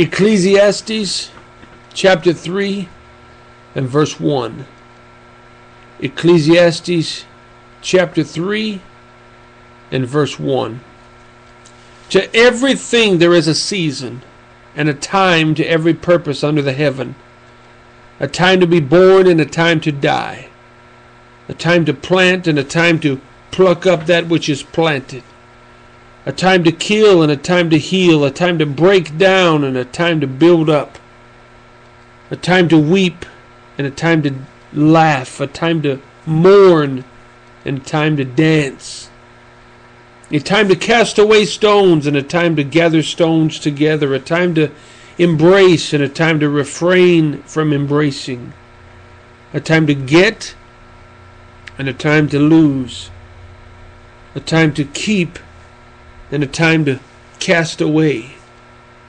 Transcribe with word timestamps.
Ecclesiastes 0.00 1.30
chapter 1.92 2.32
3 2.32 2.88
and 3.74 3.86
verse 3.86 4.18
1. 4.18 4.64
Ecclesiastes 6.00 7.26
chapter 7.82 8.24
3 8.24 8.80
and 9.92 10.06
verse 10.06 10.38
1. 10.38 10.80
To 12.08 12.34
everything 12.34 13.18
there 13.18 13.34
is 13.34 13.46
a 13.46 13.54
season 13.54 14.22
and 14.74 14.88
a 14.88 14.94
time 14.94 15.54
to 15.56 15.66
every 15.66 15.92
purpose 15.92 16.42
under 16.42 16.62
the 16.62 16.72
heaven, 16.72 17.14
a 18.18 18.26
time 18.26 18.58
to 18.60 18.66
be 18.66 18.80
born 18.80 19.26
and 19.26 19.38
a 19.38 19.44
time 19.44 19.82
to 19.82 19.92
die, 19.92 20.48
a 21.46 21.52
time 21.52 21.84
to 21.84 21.92
plant 21.92 22.46
and 22.46 22.58
a 22.58 22.64
time 22.64 23.00
to 23.00 23.20
pluck 23.50 23.84
up 23.84 24.06
that 24.06 24.28
which 24.28 24.48
is 24.48 24.62
planted, 24.62 25.24
a 26.26 26.32
time 26.32 26.64
to 26.64 26.72
kill 26.72 27.22
and 27.22 27.32
a 27.32 27.36
time 27.36 27.70
to 27.70 27.78
heal, 27.78 28.24
a 28.24 28.30
time 28.30 28.58
to 28.58 28.66
break 28.66 29.16
down 29.16 29.64
and 29.64 29.76
a 29.76 29.84
time 29.84 30.20
to 30.20 30.26
build 30.26 30.68
up, 30.68 30.98
a 32.30 32.36
time 32.36 32.68
to 32.68 32.78
weep 32.78 33.24
and 33.78 33.86
a 33.86 33.90
time 33.90 34.22
to 34.22 34.34
laugh, 34.72 35.40
a 35.40 35.46
time 35.46 35.80
to 35.82 36.00
mourn 36.26 37.04
and 37.64 37.78
a 37.78 37.80
time 37.80 38.16
to 38.16 38.24
dance, 38.24 39.10
a 40.30 40.38
time 40.38 40.68
to 40.68 40.76
cast 40.76 41.18
away 41.18 41.44
stones 41.44 42.06
and 42.06 42.16
a 42.16 42.22
time 42.22 42.54
to 42.56 42.64
gather 42.64 43.02
stones 43.02 43.58
together, 43.58 44.14
a 44.14 44.20
time 44.20 44.54
to 44.54 44.70
embrace 45.18 45.92
and 45.92 46.02
a 46.02 46.08
time 46.08 46.38
to 46.40 46.48
refrain 46.48 47.42
from 47.44 47.72
embracing, 47.72 48.52
a 49.52 49.60
time 49.60 49.86
to 49.86 49.94
get 49.94 50.54
and 51.78 51.88
a 51.88 51.94
time 51.94 52.28
to 52.28 52.38
lose, 52.38 53.10
a 54.34 54.40
time 54.40 54.72
to 54.74 54.84
keep 54.84 55.38
and 56.30 56.42
a 56.42 56.46
time 56.46 56.84
to 56.84 57.00
cast 57.38 57.80
away, 57.80 58.34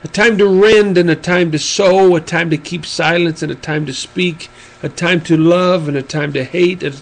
a 0.03 0.07
time 0.07 0.37
to 0.37 0.47
rend 0.47 0.97
and 0.97 1.09
a 1.09 1.15
time 1.15 1.51
to 1.51 1.59
sow, 1.59 2.15
a 2.15 2.21
time 2.21 2.49
to 2.49 2.57
keep 2.57 2.85
silence 2.85 3.43
and 3.43 3.51
a 3.51 3.55
time 3.55 3.85
to 3.85 3.93
speak, 3.93 4.49
a 4.81 4.89
time 4.89 5.21
to 5.21 5.37
love 5.37 5.87
and 5.87 5.97
a 5.97 6.01
time 6.01 6.33
to 6.33 6.43
hate, 6.43 6.81
a, 6.81 6.93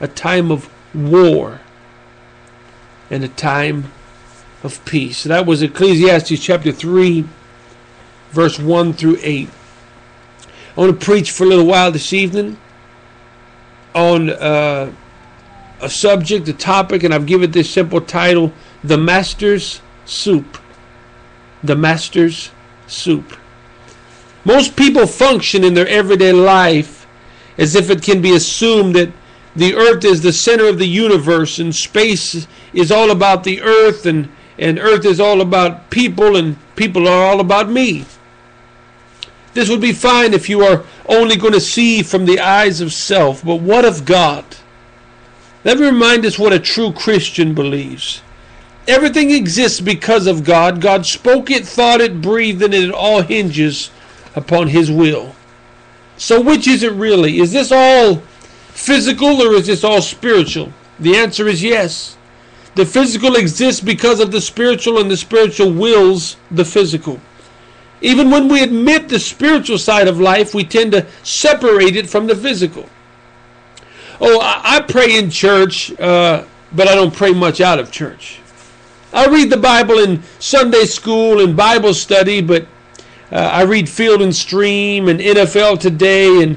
a 0.00 0.08
time 0.08 0.50
of 0.50 0.68
war 0.94 1.60
and 3.10 3.22
a 3.22 3.28
time 3.28 3.92
of 4.62 4.84
peace. 4.84 5.24
That 5.24 5.46
was 5.46 5.62
Ecclesiastes 5.62 6.40
chapter 6.40 6.72
3, 6.72 7.24
verse 8.30 8.58
1 8.58 8.92
through 8.94 9.18
8. 9.22 9.48
I 10.76 10.80
want 10.80 10.98
to 10.98 11.04
preach 11.04 11.30
for 11.30 11.44
a 11.44 11.46
little 11.46 11.66
while 11.66 11.90
this 11.90 12.12
evening 12.12 12.56
on 13.94 14.30
uh, 14.30 14.92
a 15.80 15.90
subject, 15.90 16.48
a 16.48 16.52
topic, 16.52 17.02
and 17.02 17.12
I've 17.12 17.26
given 17.26 17.50
this 17.50 17.70
simple 17.70 18.00
title 18.00 18.52
The 18.82 18.98
Master's 18.98 19.82
Soup. 20.06 20.58
The 21.62 21.76
Master's 21.76 22.50
Soup. 22.86 23.36
Most 24.44 24.74
people 24.74 25.06
function 25.06 25.64
in 25.64 25.74
their 25.74 25.88
everyday 25.88 26.32
life 26.32 27.06
as 27.58 27.74
if 27.74 27.90
it 27.90 28.02
can 28.02 28.22
be 28.22 28.34
assumed 28.34 28.94
that 28.94 29.12
the 29.54 29.74
earth 29.74 30.04
is 30.04 30.22
the 30.22 30.32
center 30.32 30.66
of 30.66 30.78
the 30.78 30.86
universe 30.86 31.58
and 31.58 31.74
space 31.74 32.46
is 32.72 32.90
all 32.90 33.10
about 33.10 33.44
the 33.44 33.60
earth 33.60 34.06
and, 34.06 34.28
and 34.58 34.78
earth 34.78 35.04
is 35.04 35.20
all 35.20 35.40
about 35.40 35.90
people 35.90 36.36
and 36.36 36.56
people 36.76 37.06
are 37.06 37.24
all 37.24 37.40
about 37.40 37.68
me. 37.68 38.06
This 39.52 39.68
would 39.68 39.80
be 39.80 39.92
fine 39.92 40.32
if 40.32 40.48
you 40.48 40.62
are 40.62 40.84
only 41.06 41.36
going 41.36 41.52
to 41.52 41.60
see 41.60 42.02
from 42.02 42.24
the 42.24 42.40
eyes 42.40 42.80
of 42.80 42.92
self, 42.92 43.44
but 43.44 43.56
what 43.56 43.84
of 43.84 44.04
God? 44.04 44.44
Let 45.64 45.78
me 45.78 45.86
remind 45.86 46.24
us 46.24 46.38
what 46.38 46.52
a 46.52 46.58
true 46.58 46.92
Christian 46.92 47.52
believes. 47.54 48.22
Everything 48.88 49.30
exists 49.30 49.80
because 49.80 50.26
of 50.26 50.44
God. 50.44 50.80
God 50.80 51.06
spoke 51.06 51.50
it, 51.50 51.66
thought 51.66 52.00
it, 52.00 52.20
breathed 52.20 52.62
it, 52.62 52.74
and 52.74 52.84
it 52.84 52.92
all 52.92 53.22
hinges 53.22 53.90
upon 54.34 54.68
His 54.68 54.90
will. 54.90 55.34
So, 56.16 56.40
which 56.40 56.66
is 56.66 56.82
it 56.82 56.92
really? 56.92 57.38
Is 57.38 57.52
this 57.52 57.72
all 57.72 58.16
physical 58.68 59.42
or 59.42 59.54
is 59.54 59.66
this 59.66 59.84
all 59.84 60.02
spiritual? 60.02 60.72
The 60.98 61.16
answer 61.16 61.48
is 61.48 61.62
yes. 61.62 62.16
The 62.74 62.86
physical 62.86 63.36
exists 63.36 63.80
because 63.80 64.20
of 64.20 64.30
the 64.30 64.40
spiritual, 64.40 65.00
and 65.00 65.10
the 65.10 65.16
spiritual 65.16 65.72
wills 65.72 66.36
the 66.50 66.64
physical. 66.64 67.20
Even 68.00 68.30
when 68.30 68.48
we 68.48 68.62
admit 68.62 69.08
the 69.08 69.18
spiritual 69.18 69.78
side 69.78 70.08
of 70.08 70.20
life, 70.20 70.54
we 70.54 70.64
tend 70.64 70.92
to 70.92 71.06
separate 71.22 71.96
it 71.96 72.08
from 72.08 72.26
the 72.26 72.36
physical. 72.36 72.88
Oh, 74.20 74.40
I, 74.40 74.76
I 74.76 74.80
pray 74.80 75.18
in 75.18 75.30
church, 75.30 75.98
uh, 75.98 76.44
but 76.72 76.88
I 76.88 76.94
don't 76.94 77.14
pray 77.14 77.32
much 77.32 77.60
out 77.60 77.78
of 77.78 77.90
church. 77.90 78.40
I 79.12 79.26
read 79.26 79.50
the 79.50 79.56
Bible 79.56 79.98
in 79.98 80.22
Sunday 80.38 80.84
school 80.84 81.40
and 81.40 81.56
Bible 81.56 81.94
study, 81.94 82.40
but 82.40 82.66
uh, 83.32 83.36
I 83.36 83.62
read 83.62 83.88
Field 83.88 84.22
and 84.22 84.34
Stream 84.34 85.08
and 85.08 85.18
NFL 85.18 85.80
Today 85.80 86.42
and 86.42 86.56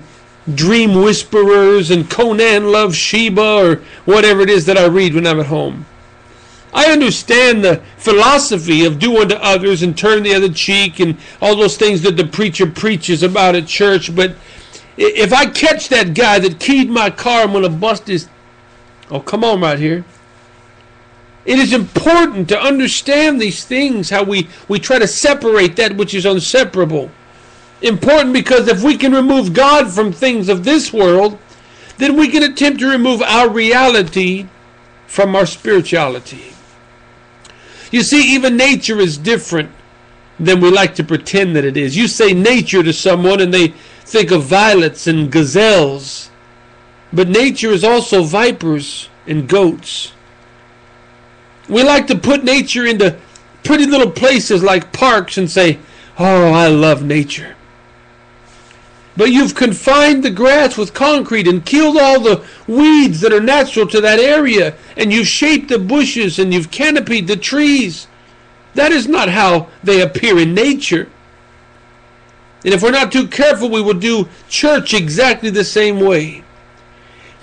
Dream 0.53 1.01
Whisperers 1.01 1.89
and 1.89 2.09
Conan 2.09 2.71
Loves 2.71 2.95
Sheba 2.95 3.41
or 3.41 3.75
whatever 4.05 4.41
it 4.41 4.49
is 4.49 4.65
that 4.65 4.77
I 4.77 4.85
read 4.85 5.15
when 5.15 5.25
I'm 5.25 5.39
at 5.39 5.47
home. 5.47 5.85
I 6.73 6.91
understand 6.91 7.63
the 7.63 7.81
philosophy 7.97 8.85
of 8.85 8.99
do 8.99 9.21
unto 9.21 9.35
others 9.35 9.83
and 9.83 9.97
turn 9.97 10.23
the 10.23 10.33
other 10.33 10.49
cheek 10.49 10.99
and 10.99 11.17
all 11.41 11.55
those 11.55 11.77
things 11.77 12.01
that 12.01 12.17
the 12.17 12.25
preacher 12.25 12.65
preaches 12.65 13.23
about 13.23 13.55
at 13.55 13.67
church, 13.67 14.15
but 14.15 14.35
if 14.97 15.33
I 15.33 15.47
catch 15.47 15.89
that 15.89 16.13
guy 16.13 16.39
that 16.39 16.59
keyed 16.59 16.89
my 16.89 17.09
car, 17.09 17.43
I'm 17.43 17.51
going 17.51 17.63
to 17.63 17.69
bust 17.69 18.07
his. 18.07 18.29
Oh, 19.09 19.19
come 19.19 19.43
on, 19.43 19.61
right 19.61 19.79
here. 19.79 20.05
It 21.45 21.59
is 21.59 21.73
important 21.73 22.47
to 22.49 22.59
understand 22.59 23.41
these 23.41 23.65
things, 23.65 24.09
how 24.09 24.23
we, 24.23 24.47
we 24.67 24.79
try 24.79 24.99
to 24.99 25.07
separate 25.07 25.75
that 25.75 25.95
which 25.97 26.13
is 26.13 26.25
inseparable. 26.25 27.11
Important 27.81 28.33
because 28.33 28.69
if 28.69 28.81
we 28.81 28.95
can 28.95 29.11
remove 29.11 29.53
God 29.53 29.91
from 29.91 30.13
things 30.13 30.47
of 30.47 30.63
this 30.63 30.93
world, 30.93 31.37
then 31.97 32.15
we 32.15 32.29
can 32.29 32.43
attempt 32.43 32.79
to 32.79 32.89
remove 32.89 33.21
our 33.21 33.49
reality 33.49 34.47
from 35.05 35.35
our 35.35 35.45
spirituality. 35.45 36.53
You 37.91 38.03
see, 38.03 38.33
even 38.33 38.55
nature 38.55 38.99
is 38.99 39.17
different 39.17 39.69
than 40.39 40.61
we 40.61 40.71
like 40.71 40.95
to 40.95 41.03
pretend 41.03 41.55
that 41.55 41.65
it 41.65 41.77
is. 41.77 41.95
You 41.95 42.07
say 42.07 42.33
nature 42.33 42.83
to 42.83 42.93
someone 42.93 43.41
and 43.41 43.53
they 43.53 43.69
think 44.05 44.31
of 44.31 44.43
violets 44.43 45.05
and 45.05 45.31
gazelles. 45.31 46.29
But 47.11 47.27
nature 47.27 47.69
is 47.69 47.83
also 47.83 48.23
vipers 48.23 49.09
and 49.27 49.47
goats. 49.47 50.12
We 51.73 51.81
like 51.81 52.05
to 52.07 52.15
put 52.15 52.43
nature 52.43 52.85
into 52.85 53.17
pretty 53.63 53.87
little 53.87 54.11
places 54.11 54.61
like 54.61 54.93
parks 54.93 55.39
and 55.39 55.49
say, 55.49 55.79
Oh, 56.19 56.53
I 56.53 56.67
love 56.67 57.03
nature. 57.03 57.55
But 59.17 59.31
you've 59.31 59.55
confined 59.55 60.23
the 60.23 60.29
grass 60.29 60.77
with 60.77 60.93
concrete 60.93 61.47
and 61.47 61.65
killed 61.65 61.97
all 61.97 62.19
the 62.19 62.45
weeds 62.67 63.21
that 63.21 63.33
are 63.33 63.41
natural 63.41 63.87
to 63.87 64.01
that 64.01 64.19
area, 64.19 64.75
and 64.95 65.11
you've 65.11 65.27
shaped 65.27 65.69
the 65.69 65.79
bushes 65.79 66.37
and 66.37 66.53
you've 66.53 66.69
canopied 66.69 67.27
the 67.27 67.37
trees. 67.37 68.07
That 68.75 68.91
is 68.91 69.07
not 69.07 69.29
how 69.29 69.69
they 69.83 70.01
appear 70.01 70.37
in 70.39 70.53
nature. 70.53 71.09
And 72.63 72.73
if 72.73 72.83
we're 72.83 72.91
not 72.91 73.11
too 73.11 73.27
careful, 73.27 73.69
we 73.69 73.81
will 73.81 73.93
do 73.95 74.29
church 74.47 74.93
exactly 74.93 75.49
the 75.49 75.63
same 75.63 75.99
way. 75.99 76.42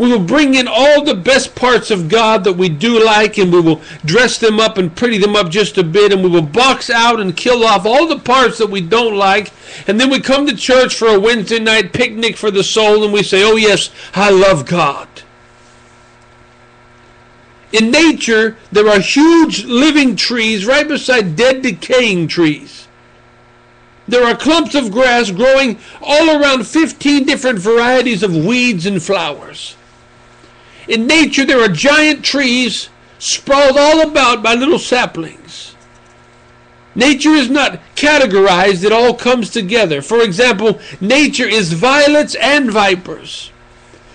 We 0.00 0.11
will 0.11 0.25
bring 0.25 0.55
in 0.55 0.66
all 0.66 1.05
the 1.05 1.15
best 1.15 1.55
parts 1.55 1.91
of 1.91 2.09
God 2.09 2.44
that 2.44 2.55
we 2.55 2.71
do 2.71 3.05
like, 3.05 3.37
and 3.37 3.53
we 3.53 3.61
will 3.61 3.83
dress 4.03 4.38
them 4.38 4.59
up 4.59 4.78
and 4.78 4.97
pretty 4.97 5.19
them 5.19 5.37
up 5.37 5.50
just 5.50 5.77
a 5.77 5.84
bit, 5.84 6.11
and 6.11 6.25
we 6.25 6.31
will 6.31 6.41
box 6.41 6.88
out 6.88 7.21
and 7.21 7.37
kill 7.37 7.66
off 7.66 7.84
all 7.84 8.06
the 8.06 8.19
parts 8.19 8.56
that 8.56 8.71
we 8.71 8.81
don't 8.81 9.15
like. 9.15 9.53
And 9.87 10.00
then 10.00 10.09
we 10.09 10.19
come 10.19 10.47
to 10.47 10.56
church 10.56 10.94
for 10.94 11.09
a 11.09 11.21
Wednesday 11.21 11.59
night 11.59 11.93
picnic 11.93 12.39
for 12.39 12.50
the 12.50 12.65
soul, 12.65 13.05
and 13.05 13.12
we 13.12 13.22
say, 13.22 13.44
Oh, 13.44 13.56
yes, 13.56 13.91
I 14.15 14.31
love 14.31 14.65
God. 14.65 15.06
In 17.71 17.91
nature, 17.91 18.56
there 18.72 18.89
are 18.89 19.00
huge 19.00 19.66
living 19.66 20.16
trees 20.16 20.65
right 20.65 20.89
beside 20.89 21.37
dead, 21.37 21.60
decaying 21.60 22.28
trees. 22.28 22.89
There 24.09 24.24
are 24.24 24.34
clumps 24.34 24.74
of 24.74 24.92
grass 24.92 25.30
growing 25.30 25.78
all 26.01 26.41
around 26.41 26.66
15 26.66 27.27
different 27.27 27.59
varieties 27.59 28.22
of 28.22 28.34
weeds 28.34 28.86
and 28.86 29.03
flowers. 29.03 29.77
In 30.91 31.07
nature, 31.07 31.47
there 31.47 31.63
are 31.63 31.69
giant 31.69 32.25
trees 32.25 32.89
sprawled 33.21 33.78
all 33.78 34.01
about 34.01 34.42
by 34.42 34.54
little 34.54 34.81
saplings. 34.81 35.77
Nature 36.97 37.31
is 37.31 37.48
not 37.48 37.81
categorized, 37.95 38.83
it 38.83 38.91
all 38.91 39.15
comes 39.15 39.51
together. 39.51 40.03
For 40.03 40.21
example, 40.21 40.81
nature 41.01 41.47
is 41.47 41.72
violets 41.72 42.34
and 42.34 42.72
vipers. 42.72 43.53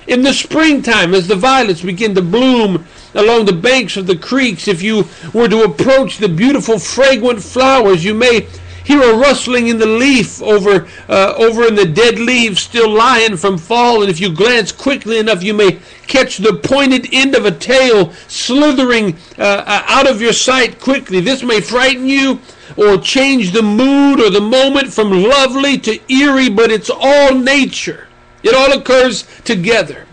In 0.06 0.24
the 0.24 0.34
springtime, 0.34 1.14
as 1.14 1.30
the 1.30 1.38
violets 1.38 1.82
begin 1.82 2.14
to 2.16 2.22
bloom 2.22 2.86
along 3.14 3.46
the 3.46 3.54
banks 3.54 3.96
of 3.96 4.06
the 4.06 4.18
creeks, 4.18 4.68
if 4.68 4.84
you 4.84 5.08
were 5.34 5.48
to 5.48 5.64
approach 5.64 6.18
the 6.18 6.28
beautiful 6.28 6.78
fragrant 6.78 7.42
flowers, 7.42 8.04
you 8.04 8.14
may 8.14 8.48
hear 8.86 9.02
a 9.02 9.18
rustling 9.18 9.68
in 9.68 9.78
the 9.78 9.86
leaf 9.86 10.42
over 10.42 10.88
uh, 11.10 11.34
over 11.38 11.68
in 11.68 11.76
the 11.76 11.86
dead 11.86 12.20
leaves 12.20 12.62
still 12.62 12.90
lying 12.90 13.36
from 13.36 13.58
fall, 13.58 14.02
and 14.02 14.10
if 14.10 14.22
you 14.22 14.34
glance 14.34 14.72
quickly 14.72 15.18
enough, 15.18 15.44
you 15.44 15.54
may 15.54 15.80
catch 16.08 16.38
the 16.38 16.54
pointed 16.54 17.10
end 17.12 17.36
of 17.36 17.46
a 17.46 17.52
tail 17.52 18.14
slithering 18.28 19.18
uh, 19.38 19.84
out 19.88 20.08
of 20.08 20.22
your 20.22 20.34
sight 20.34 20.80
quickly. 20.80 21.20
This 21.20 21.44
may 21.44 21.60
frighten 21.60 22.08
you 22.08 22.40
or 22.78 22.98
change 22.98 23.52
the 23.52 23.64
mood 23.64 24.20
or 24.20 24.30
the 24.30 24.42
moment 24.42 24.94
from 24.94 25.12
lovely 25.12 25.78
to 25.80 26.00
eerie, 26.14 26.50
but 26.50 26.72
it's 26.72 26.92
all 26.94 27.36
nature. 27.36 28.08
It 28.44 28.54
all 28.54 28.78
occurs 28.78 29.24
together. 29.44 30.06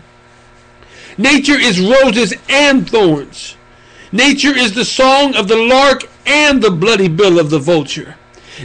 Nature 1.17 1.59
is 1.59 1.79
roses 1.79 2.33
and 2.49 2.89
thorns. 2.89 3.55
Nature 4.11 4.55
is 4.55 4.73
the 4.73 4.85
song 4.85 5.35
of 5.35 5.47
the 5.47 5.55
lark 5.55 6.09
and 6.25 6.61
the 6.61 6.71
bloody 6.71 7.07
bill 7.07 7.39
of 7.39 7.49
the 7.49 7.59
vulture. 7.59 8.15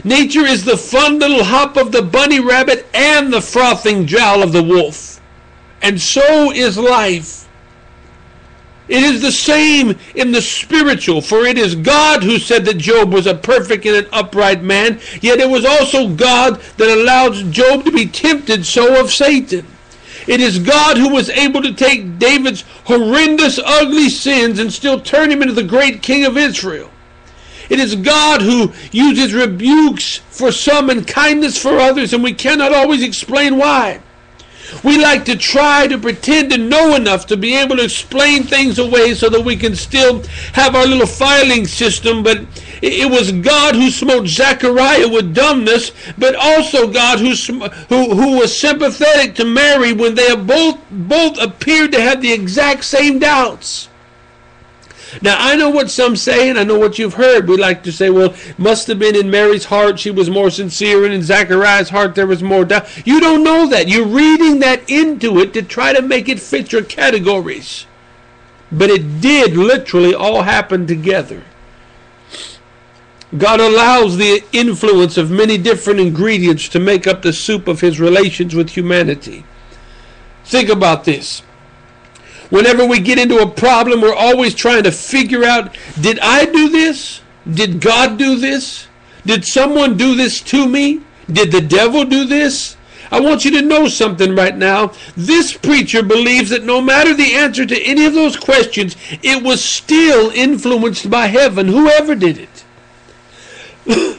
Nature 0.03 0.45
is 0.45 0.63
the 0.63 0.77
fun 0.77 1.19
little 1.19 1.43
hop 1.43 1.77
of 1.77 1.91
the 1.91 2.01
bunny 2.01 2.39
rabbit 2.39 2.87
and 2.93 3.33
the 3.33 3.41
frothing 3.41 4.05
jowl 4.05 4.43
of 4.43 4.51
the 4.51 4.63
wolf. 4.63 5.19
And 5.81 5.99
so 5.99 6.51
is 6.51 6.77
life. 6.77 7.47
It 8.87 9.03
is 9.03 9.21
the 9.21 9.31
same 9.31 9.97
in 10.15 10.31
the 10.31 10.41
spiritual, 10.41 11.21
for 11.21 11.45
it 11.45 11.59
is 11.59 11.75
God 11.75 12.23
who 12.23 12.39
said 12.39 12.65
that 12.65 12.79
Job 12.79 13.13
was 13.13 13.27
a 13.27 13.35
perfect 13.35 13.85
and 13.85 13.95
an 13.95 14.07
upright 14.11 14.63
man, 14.63 14.99
yet 15.21 15.39
it 15.39 15.47
was 15.49 15.63
also 15.63 16.09
God 16.09 16.59
that 16.77 16.89
allowed 16.89 17.51
Job 17.51 17.85
to 17.85 17.91
be 17.91 18.07
tempted 18.07 18.65
so 18.65 18.99
of 18.99 19.11
Satan. 19.11 19.67
It 20.27 20.41
is 20.41 20.59
God 20.59 20.97
who 20.97 21.09
was 21.09 21.29
able 21.29 21.61
to 21.61 21.73
take 21.73 22.17
David's 22.17 22.63
horrendous, 22.85 23.59
ugly 23.63 24.09
sins 24.09 24.59
and 24.59 24.73
still 24.73 24.99
turn 24.99 25.31
him 25.31 25.43
into 25.43 25.53
the 25.53 25.63
great 25.63 26.01
king 26.01 26.25
of 26.25 26.37
Israel. 26.37 26.89
It 27.69 27.79
is 27.79 27.95
God 27.95 28.41
who 28.41 28.73
uses 28.91 29.33
rebukes 29.33 30.17
for 30.17 30.51
some 30.51 30.89
and 30.89 31.07
kindness 31.07 31.61
for 31.61 31.77
others, 31.77 32.13
and 32.13 32.23
we 32.23 32.33
cannot 32.33 32.73
always 32.73 33.03
explain 33.03 33.57
why. 33.57 34.01
We 34.83 35.01
like 35.01 35.25
to 35.25 35.35
try 35.35 35.87
to 35.87 35.97
pretend 35.97 36.51
to 36.51 36.57
know 36.57 36.95
enough 36.95 37.25
to 37.27 37.37
be 37.37 37.55
able 37.55 37.77
to 37.77 37.83
explain 37.83 38.43
things 38.43 38.77
away 38.77 39.13
so 39.13 39.29
that 39.29 39.43
we 39.43 39.55
can 39.55 39.75
still 39.75 40.23
have 40.53 40.75
our 40.75 40.85
little 40.85 41.07
filing 41.07 41.65
system, 41.65 42.23
but 42.23 42.41
it 42.81 43.09
was 43.09 43.31
God 43.31 43.75
who 43.75 43.89
smote 43.89 44.27
Zechariah 44.27 45.09
with 45.09 45.33
dumbness, 45.33 45.91
but 46.17 46.35
also 46.35 46.91
God 46.91 47.19
who, 47.19 47.33
who, 47.33 48.15
who 48.15 48.37
was 48.39 48.57
sympathetic 48.57 49.35
to 49.35 49.45
Mary 49.45 49.93
when 49.93 50.15
they 50.15 50.35
both, 50.35 50.79
both 50.89 51.41
appeared 51.41 51.91
to 51.93 52.01
have 52.01 52.21
the 52.21 52.31
exact 52.31 52.83
same 52.83 53.19
doubts. 53.19 53.88
Now, 55.21 55.35
I 55.39 55.55
know 55.55 55.69
what 55.69 55.89
some 55.89 56.15
say, 56.15 56.49
and 56.49 56.59
I 56.59 56.63
know 56.63 56.77
what 56.77 56.99
you've 56.99 57.15
heard. 57.15 57.47
We 57.47 57.57
like 57.57 57.83
to 57.83 57.91
say, 57.91 58.09
well, 58.09 58.33
must 58.57 58.87
have 58.87 58.99
been 58.99 59.15
in 59.15 59.31
Mary's 59.31 59.65
heart 59.65 59.99
she 59.99 60.11
was 60.11 60.29
more 60.29 60.49
sincere, 60.49 61.05
and 61.05 61.13
in 61.13 61.23
Zachariah's 61.23 61.89
heart 61.89 62.15
there 62.15 62.27
was 62.27 62.43
more 62.43 62.65
doubt. 62.65 63.05
You 63.05 63.19
don't 63.19 63.43
know 63.43 63.67
that. 63.67 63.87
You're 63.87 64.05
reading 64.05 64.59
that 64.59 64.89
into 64.89 65.39
it 65.39 65.53
to 65.53 65.61
try 65.61 65.93
to 65.93 66.01
make 66.01 66.29
it 66.29 66.39
fit 66.39 66.71
your 66.71 66.83
categories. 66.83 67.85
But 68.71 68.89
it 68.89 69.19
did 69.19 69.57
literally 69.57 70.13
all 70.13 70.43
happen 70.43 70.85
together. 70.85 71.43
God 73.37 73.59
allows 73.59 74.17
the 74.17 74.43
influence 74.51 75.17
of 75.17 75.29
many 75.29 75.57
different 75.57 75.99
ingredients 75.99 76.67
to 76.69 76.79
make 76.79 77.05
up 77.05 77.21
the 77.21 77.33
soup 77.33 77.67
of 77.67 77.81
his 77.81 77.99
relations 77.99 78.55
with 78.55 78.71
humanity. 78.71 79.45
Think 80.45 80.69
about 80.69 81.03
this. 81.03 81.43
Whenever 82.49 82.85
we 82.85 82.99
get 82.99 83.19
into 83.19 83.39
a 83.39 83.49
problem, 83.49 84.01
we're 84.01 84.13
always 84.13 84.55
trying 84.55 84.83
to 84.83 84.91
figure 84.91 85.43
out 85.43 85.75
did 85.99 86.19
I 86.19 86.45
do 86.45 86.69
this? 86.69 87.21
Did 87.51 87.79
God 87.79 88.17
do 88.17 88.37
this? 88.37 88.87
Did 89.25 89.45
someone 89.45 89.97
do 89.97 90.15
this 90.15 90.41
to 90.41 90.67
me? 90.67 91.01
Did 91.31 91.51
the 91.51 91.61
devil 91.61 92.05
do 92.05 92.25
this? 92.25 92.75
I 93.11 93.19
want 93.19 93.43
you 93.43 93.51
to 93.51 93.61
know 93.61 93.87
something 93.87 94.35
right 94.35 94.55
now. 94.55 94.93
This 95.15 95.55
preacher 95.55 96.03
believes 96.03 96.51
that 96.51 96.63
no 96.63 96.79
matter 96.81 97.13
the 97.13 97.35
answer 97.35 97.65
to 97.65 97.83
any 97.83 98.05
of 98.05 98.13
those 98.13 98.37
questions, 98.37 98.95
it 99.23 99.43
was 99.43 99.63
still 99.63 100.29
influenced 100.31 101.09
by 101.09 101.27
heaven, 101.27 101.67
whoever 101.67 102.15
did 102.15 102.47
it. 103.87 104.18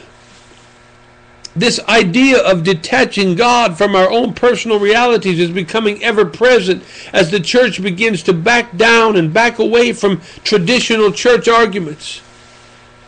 this 1.61 1.79
idea 1.81 2.39
of 2.39 2.63
detaching 2.63 3.35
God 3.35 3.77
from 3.77 3.95
our 3.95 4.09
own 4.09 4.33
personal 4.33 4.79
realities 4.79 5.39
is 5.39 5.51
becoming 5.51 6.03
ever 6.03 6.25
present 6.25 6.83
as 7.13 7.29
the 7.29 7.39
church 7.39 7.81
begins 7.81 8.23
to 8.23 8.33
back 8.33 8.75
down 8.77 9.15
and 9.15 9.31
back 9.31 9.59
away 9.59 9.93
from 9.93 10.21
traditional 10.43 11.11
church 11.11 11.47
arguments. 11.47 12.21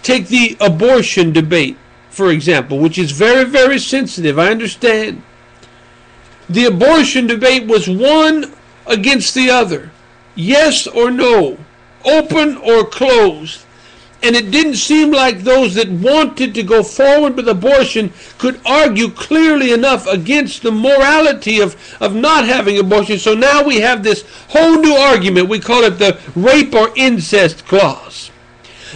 Take 0.04 0.28
the 0.28 0.56
abortion 0.62 1.34
debate, 1.34 1.78
for 2.12 2.30
example, 2.30 2.78
which 2.78 3.00
is 3.00 3.12
very, 3.12 3.44
very 3.44 3.80
sensitive. 3.80 4.38
I 4.38 4.52
understand. 4.52 5.24
The 6.48 6.66
abortion 6.66 7.26
debate 7.26 7.66
was 7.66 7.90
one 7.90 8.54
against 8.86 9.34
the 9.34 9.50
other. 9.50 9.90
Yes 10.36 10.86
or 10.86 11.10
no, 11.10 11.58
open 12.06 12.58
or 12.58 12.86
closed 12.86 13.66
and 14.24 14.36
it 14.36 14.52
didn't 14.52 14.76
seem 14.76 15.12
like 15.12 15.40
those 15.40 15.76
that 15.76 15.90
wanted 15.90 16.56
to 16.56 16.64
go 16.64 16.82
forward 16.82 17.36
with 17.36 17.50
abortion 17.50 18.14
could 18.38 18.60
argue 18.66 19.10
clearly 19.10 19.74
enough 19.74 20.08
against 20.08 20.64
the 20.64 20.72
morality 20.72 21.60
of, 21.60 21.76
of 22.02 22.16
not 22.16 22.46
having 22.46 22.80
abortion. 22.80 23.20
So 23.20 23.34
now 23.34 23.64
we 23.64 23.82
have 23.82 24.02
this 24.02 24.24
whole 24.48 24.80
new 24.80 24.96
argument. 24.96 25.50
We 25.50 25.60
call 25.60 25.84
it 25.84 26.00
the 26.00 26.20
rape 26.36 26.74
or 26.74 26.92
incest 26.96 27.66
clause. 27.66 28.32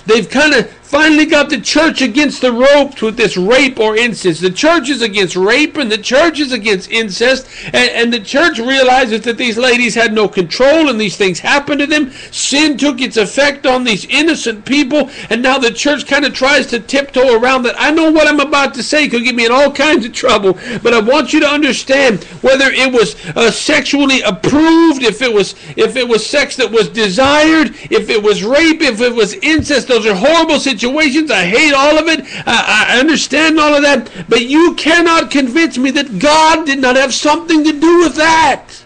They've 0.06 0.30
kind 0.30 0.54
of 0.54 0.74
finally 0.88 1.26
got 1.26 1.50
the 1.50 1.60
church 1.60 2.02
against 2.02 2.40
the 2.40 2.52
ropes 2.52 3.02
with 3.02 3.18
this 3.18 3.36
rape 3.36 3.78
or 3.78 3.98
incest. 3.98 4.40
The 4.40 4.50
church 4.50 4.90
is 4.90 5.02
against 5.02 5.36
rape 5.36 5.76
and 5.76 5.92
the 5.92 5.98
church 5.98 6.40
is 6.40 6.54
against 6.54 6.90
incest. 6.90 7.46
And, 7.66 7.90
and 7.92 8.14
the 8.14 8.22
church 8.22 8.58
realizes 8.58 9.22
that 9.24 9.38
these 9.38 9.58
ladies 9.58 9.96
had 9.96 10.14
no 10.14 10.30
control 10.30 10.88
and 10.88 11.00
these 11.00 11.18
things 11.18 11.40
happened 11.40 11.82
to 11.82 11.88
them. 11.88 12.12
Sin 12.32 12.78
took 12.78 13.02
its 13.02 13.18
effect 13.18 13.66
on 13.66 13.84
these 13.84 14.06
innocent 14.06 14.64
people. 14.64 15.10
And 15.30 15.44
now 15.44 15.58
the 15.58 15.72
church 15.72 16.08
kind 16.08 16.24
of 16.24 16.34
tries 16.34 16.68
to 16.68 16.80
tiptoe 16.80 17.38
around 17.38 17.64
that. 17.64 17.76
I 17.78 17.92
know 17.92 18.10
what 18.10 18.28
I'm 18.28 18.40
about 18.40 18.74
to 18.76 18.84
say 18.84 19.10
could 19.10 19.26
get 19.26 19.36
me 19.36 19.46
in 19.46 19.52
all 19.52 19.74
kinds 19.74 20.06
of 20.06 20.14
trouble. 20.14 20.58
But 20.82 20.94
I 20.94 21.02
want 21.02 21.34
you 21.34 21.42
to 21.42 21.50
understand 21.50 22.24
whether 22.42 22.72
it 22.72 22.94
was 22.94 23.18
uh, 23.36 23.52
sexually 23.52 24.22
approved, 24.22 25.04
if 25.04 25.22
it 25.22 25.34
was 25.34 25.56
if 25.76 25.98
it 25.98 26.08
was 26.08 26.26
sex 26.26 26.56
that 26.56 26.72
was 26.72 26.88
desired, 26.88 27.76
if 27.92 28.10
it 28.10 28.24
was 28.24 28.42
rape, 28.42 28.82
if 28.82 29.02
it 29.02 29.14
was 29.14 29.34
incest. 29.34 29.90
Those 29.90 30.06
are 30.06 30.16
horrible 30.16 30.60
situations 30.60 30.77
situations. 30.78 31.32
I 31.32 31.46
hate 31.46 31.74
all 31.74 31.98
of 31.98 32.08
it. 32.08 32.22
I, 32.46 32.88
I 32.90 33.00
understand 33.00 33.60
all 33.60 33.74
of 33.74 33.82
that. 33.82 34.12
But 34.30 34.46
you 34.46 34.76
cannot 34.76 35.32
convince 35.32 35.78
me 35.78 35.92
that 35.92 36.20
God 36.20 36.66
did 36.66 36.80
not 36.80 36.96
have 36.96 37.14
something 37.14 37.64
to 37.64 37.72
do 37.72 38.00
with 38.00 38.16
that. 38.16 38.84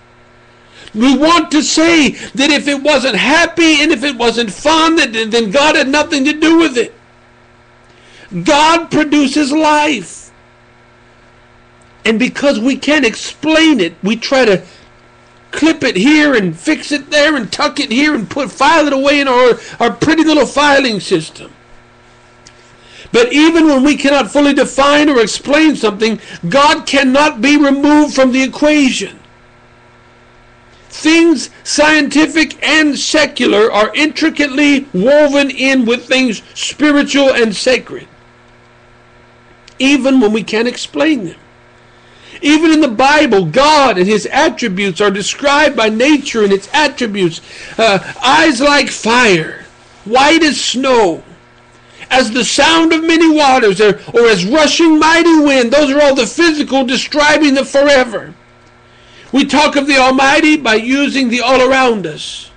We 0.94 1.18
want 1.18 1.52
to 1.52 1.62
say 1.62 2.10
that 2.10 2.50
if 2.50 2.68
it 2.68 2.82
wasn't 2.82 3.16
happy 3.16 3.82
and 3.82 3.92
if 3.92 4.04
it 4.04 4.18
wasn't 4.18 4.52
fun, 4.52 4.96
then 4.96 5.52
God 5.52 5.76
had 5.76 5.88
nothing 5.88 6.26
to 6.26 6.34
do 6.34 6.58
with 6.58 6.78
it. 6.78 6.94
God 8.44 8.92
produces 8.92 9.52
life. 9.52 10.32
And 12.04 12.18
because 12.18 12.60
we 12.60 12.77
can't 12.77 13.06
explain 13.06 13.80
it, 13.80 13.96
we 14.04 14.15
try 14.15 14.46
to 14.46 14.63
clip 15.51 15.84
it 15.84 15.96
here 15.96 16.34
and 16.36 16.58
fix 16.58 16.92
it 16.92 17.10
there 17.10 17.36
and 17.36 17.51
tuck 17.51 17.80
it 17.80 17.92
here 17.92 18.15
and 18.15 18.30
put 18.30 18.51
file 18.51 18.88
it 18.88 18.94
away 18.94 19.20
in 19.20 19.27
our, 19.27 19.60
our 19.80 19.92
pretty 19.92 20.24
little 20.24 20.46
filing 20.46 21.00
system. 21.00 21.51
But 23.12 23.34
even 23.34 23.68
when 23.68 23.84
we 23.84 23.98
cannot 23.98 24.32
fully 24.32 24.53
define 24.53 25.10
or 25.10 25.20
explain 25.20 25.75
something, 25.75 26.20
God 26.48 26.86
cannot 26.86 27.41
be 27.41 27.58
removed 27.58 28.15
from 28.15 28.32
the 28.32 28.41
equation. 28.41 29.20
Things 30.89 31.50
scientific 31.63 32.62
and 32.63 32.98
secular 32.98 33.72
are 33.72 33.94
intricately 33.96 34.88
woven 34.94 35.50
in 35.50 35.86
with 35.86 36.06
things 36.06 36.41
spiritual 36.53 37.34
and 37.34 37.56
sacred, 37.56 38.08
even 39.80 40.20
when 40.20 40.34
we 40.34 40.44
can't 40.44 40.68
explain 40.68 41.25
them. 41.25 41.38
Even 42.41 42.72
in 42.72 42.82
the 42.82 42.88
Bible, 42.88 43.46
God 43.46 43.98
and 43.98 44.08
His 44.08 44.25
attributes 44.27 45.00
are 45.00 45.12
described 45.12 45.75
by 45.75 45.89
nature 45.89 46.44
and 46.44 46.51
its 46.51 46.70
attributes. 46.74 47.39
Uh, 47.77 48.00
eyes 48.24 48.60
like 48.60 48.89
fire, 48.89 49.65
white 50.06 50.44
as 50.44 50.60
snow, 50.60 51.24
as 52.12 52.30
the 52.30 52.44
sound 52.44 52.91
of 52.94 53.03
many 53.03 53.34
waters 53.34 53.80
or, 53.82 54.00
or 54.13 54.27
as 54.27 54.46
rushing 54.46 55.00
mighty 55.00 55.39
wind. 55.39 55.72
Those 55.72 55.89
are 55.91 56.01
all 56.01 56.13
the 56.13 56.27
physical 56.27 56.86
describing 56.86 57.56
the 57.56 57.65
forever. 57.65 58.36
We 59.32 59.46
talk 59.46 59.77
of 59.77 59.88
the 59.88 59.98
Almighty 59.98 60.58
by 60.58 60.75
using 60.75 61.30
the 61.30 61.39
all 61.39 61.68
around 61.68 62.06
us. 62.06 62.51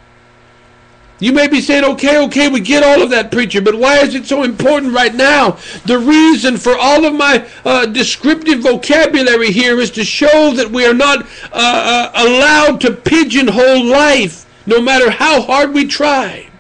You 1.21 1.33
may 1.33 1.47
be 1.47 1.61
saying, 1.61 1.85
okay, 1.85 2.23
okay, 2.25 2.49
we 2.49 2.61
get 2.61 2.83
all 2.83 3.01
of 3.01 3.11
that, 3.11 3.31
preacher, 3.31 3.61
but 3.61 3.77
why 3.77 3.99
is 3.99 4.17
it 4.17 4.27
so 4.27 4.43
important 4.43 4.93
right 4.93 5.15
now? 5.15 5.53
The 5.87 5.99
reason 5.99 6.57
for 6.57 6.77
all 6.77 7.05
of 7.05 7.15
my 7.15 7.49
uh, 7.65 7.87
descriptive 7.87 8.59
vocabulary 8.59 9.53
here 9.53 9.79
is 9.79 9.93
to 9.93 10.05
show 10.05 10.53
that 10.55 10.69
we 10.69 10.85
are 10.85 10.93
not 10.93 11.23
uh, 11.23 11.31
uh, 11.53 12.11
allowed 12.17 12.81
to 12.81 12.91
pigeonhole 12.93 13.85
life, 13.85 14.45
no 14.67 14.83
matter 14.83 15.09
how 15.09 15.41
hard 15.41 15.73
we 15.73 15.87
try 15.87 16.51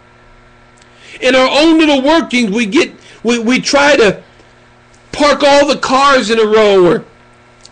in 1.24 1.34
our 1.34 1.48
own 1.50 1.78
little 1.78 2.02
workings, 2.02 2.50
we 2.50 2.66
get 2.66 2.92
we, 3.22 3.38
we 3.38 3.60
try 3.60 3.96
to 3.96 4.22
park 5.12 5.42
all 5.42 5.66
the 5.66 5.78
cars 5.78 6.30
in 6.30 6.38
a 6.38 6.44
row 6.44 6.84
or 6.84 7.04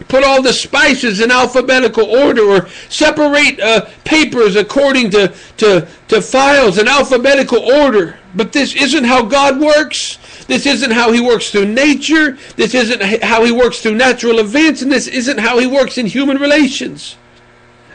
put 0.08 0.24
all 0.24 0.42
the 0.42 0.52
spices 0.52 1.20
in 1.20 1.30
alphabetical 1.30 2.04
order 2.04 2.42
or 2.42 2.68
separate 2.88 3.60
uh, 3.60 3.86
papers 4.04 4.56
according 4.56 5.10
to, 5.10 5.32
to, 5.56 5.86
to 6.08 6.20
files 6.20 6.78
in 6.78 6.88
alphabetical 6.88 7.60
order. 7.60 8.18
But 8.34 8.52
this 8.52 8.74
isn't 8.74 9.04
how 9.04 9.22
God 9.24 9.60
works. 9.60 10.18
This 10.46 10.66
isn't 10.66 10.90
how 10.90 11.12
he 11.12 11.20
works 11.20 11.50
through 11.50 11.66
nature. 11.66 12.38
This 12.56 12.74
isn't 12.74 13.02
how 13.22 13.44
he 13.44 13.52
works 13.52 13.80
through 13.80 13.94
natural 13.94 14.38
events. 14.38 14.82
And 14.82 14.90
this 14.90 15.06
isn't 15.06 15.38
how 15.38 15.58
he 15.58 15.66
works 15.66 15.98
in 15.98 16.06
human 16.06 16.38
relations. 16.38 17.16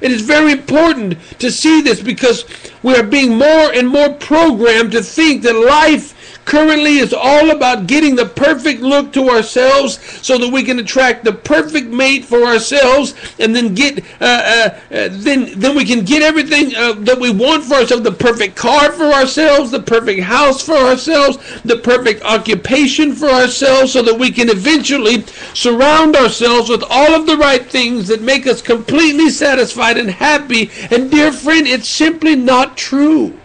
It 0.02 0.12
is 0.12 0.22
very 0.22 0.52
important 0.52 1.18
to 1.40 1.52
see 1.52 1.82
this 1.82 2.02
because 2.02 2.46
we 2.84 2.96
are 2.96 3.04
being 3.04 3.38
more 3.38 3.72
and 3.74 3.88
more 3.88 4.14
programmed 4.14 4.92
to 4.94 5.02
think 5.02 5.44
that 5.44 5.56
life 5.56 6.14
currently 6.48 7.00
is 7.00 7.14
all 7.14 7.52
about 7.52 7.88
getting 7.88 8.16
the 8.16 8.26
perfect 8.26 8.82
look 8.82 9.12
to 9.12 9.30
ourselves 9.30 10.00
so 10.26 10.38
that 10.38 10.52
we 10.52 10.64
can 10.64 10.80
attract 10.80 11.26
the 11.26 11.34
perfect 11.34 11.88
mate 11.88 12.24
for 12.24 12.44
ourselves 12.46 13.14
and 13.38 13.54
then 13.54 13.76
get 13.76 14.00
uh, 14.22 14.26
uh, 14.26 14.80
uh, 14.92 15.10
then 15.12 15.52
then 15.60 15.76
we 15.76 15.84
can 15.84 16.06
get 16.06 16.24
everything 16.24 16.74
uh, 16.76 16.94
that 16.94 17.20
we 17.20 17.30
want 17.30 17.64
for 17.64 17.76
ourselves 17.76 18.04
the 18.04 18.12
perfect 18.12 18.56
car 18.56 18.92
for 18.94 19.06
ourselves 19.06 19.70
the 19.70 19.82
perfect 19.82 20.22
house 20.22 20.62
for 20.62 20.78
ourselves 20.78 21.38
the 21.64 21.78
perfect 21.78 22.24
occupation 22.24 23.14
for 23.14 23.28
ourselves 23.28 23.92
so 23.92 24.02
that 24.02 24.18
we 24.18 24.32
can 24.32 24.50
eventually 24.50 25.24
surround 25.54 26.16
ourselves 26.16 26.70
with 26.70 26.84
all 26.90 27.14
of 27.14 27.26
the 27.26 27.36
right 27.38 27.66
things 27.70 28.08
that 28.08 28.22
make 28.22 28.48
us 28.48 28.62
completely 28.62 29.30
satisfied 29.30 29.98
and 29.98 30.10
happy 30.10 30.72
and 30.92 31.12
dear 31.12 31.32
friend 31.32 31.68
it's 31.68 31.90
simply 31.90 32.36
not 32.38 32.78
true 32.78 33.38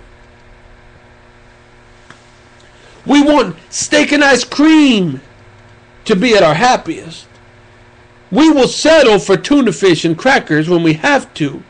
we 3.06 3.22
want 3.22 3.56
steak 3.70 4.12
and 4.12 4.22
ice 4.22 4.44
cream 4.44 5.20
to 6.04 6.16
be 6.16 6.34
at 6.34 6.42
our 6.42 6.54
happiest. 6.54 7.26
We 8.30 8.50
will 8.50 8.68
settle 8.68 9.18
for 9.18 9.36
tuna 9.36 9.72
fish 9.72 10.04
and 10.04 10.16
crackers 10.16 10.68
when 10.68 10.82
we 10.82 10.94
have 10.94 11.32
to, 11.34 11.62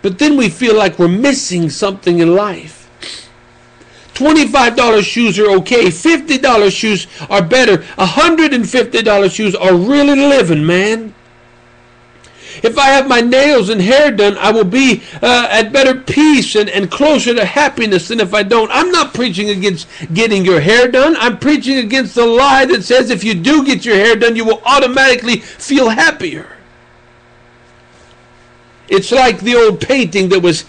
but 0.00 0.18
then 0.18 0.36
we 0.36 0.48
feel 0.48 0.76
like 0.76 0.98
we're 0.98 1.08
missing 1.08 1.70
something 1.70 2.18
in 2.20 2.34
life. 2.34 2.82
$25 4.14 5.02
shoes 5.02 5.38
are 5.38 5.50
okay. 5.56 5.86
$50 5.86 6.70
shoes 6.70 7.06
are 7.30 7.42
better. 7.42 7.78
$150 7.78 9.34
shoes 9.34 9.54
are 9.54 9.74
really 9.74 10.16
living, 10.16 10.64
man. 10.64 11.14
If 12.62 12.78
I 12.78 12.86
have 12.86 13.08
my 13.08 13.20
nails 13.20 13.70
and 13.70 13.80
hair 13.80 14.12
done, 14.12 14.38
I 14.38 14.52
will 14.52 14.64
be 14.64 15.02
uh, 15.20 15.48
at 15.50 15.72
better 15.72 15.98
peace 15.98 16.54
and, 16.54 16.68
and 16.70 16.90
closer 16.90 17.34
to 17.34 17.44
happiness 17.44 18.08
than 18.08 18.20
if 18.20 18.32
I 18.32 18.44
don't. 18.44 18.70
I'm 18.70 18.90
not 18.92 19.14
preaching 19.14 19.50
against 19.50 19.88
getting 20.14 20.44
your 20.44 20.60
hair 20.60 20.88
done. 20.88 21.16
I'm 21.18 21.38
preaching 21.38 21.78
against 21.78 22.14
the 22.14 22.24
lie 22.24 22.64
that 22.66 22.84
says 22.84 23.10
if 23.10 23.24
you 23.24 23.34
do 23.34 23.64
get 23.64 23.84
your 23.84 23.96
hair 23.96 24.14
done, 24.14 24.36
you 24.36 24.44
will 24.44 24.62
automatically 24.64 25.38
feel 25.38 25.88
happier. 25.88 26.56
It's 28.88 29.10
like 29.10 29.40
the 29.40 29.56
old 29.56 29.80
painting 29.80 30.28
that 30.28 30.40
was 30.40 30.64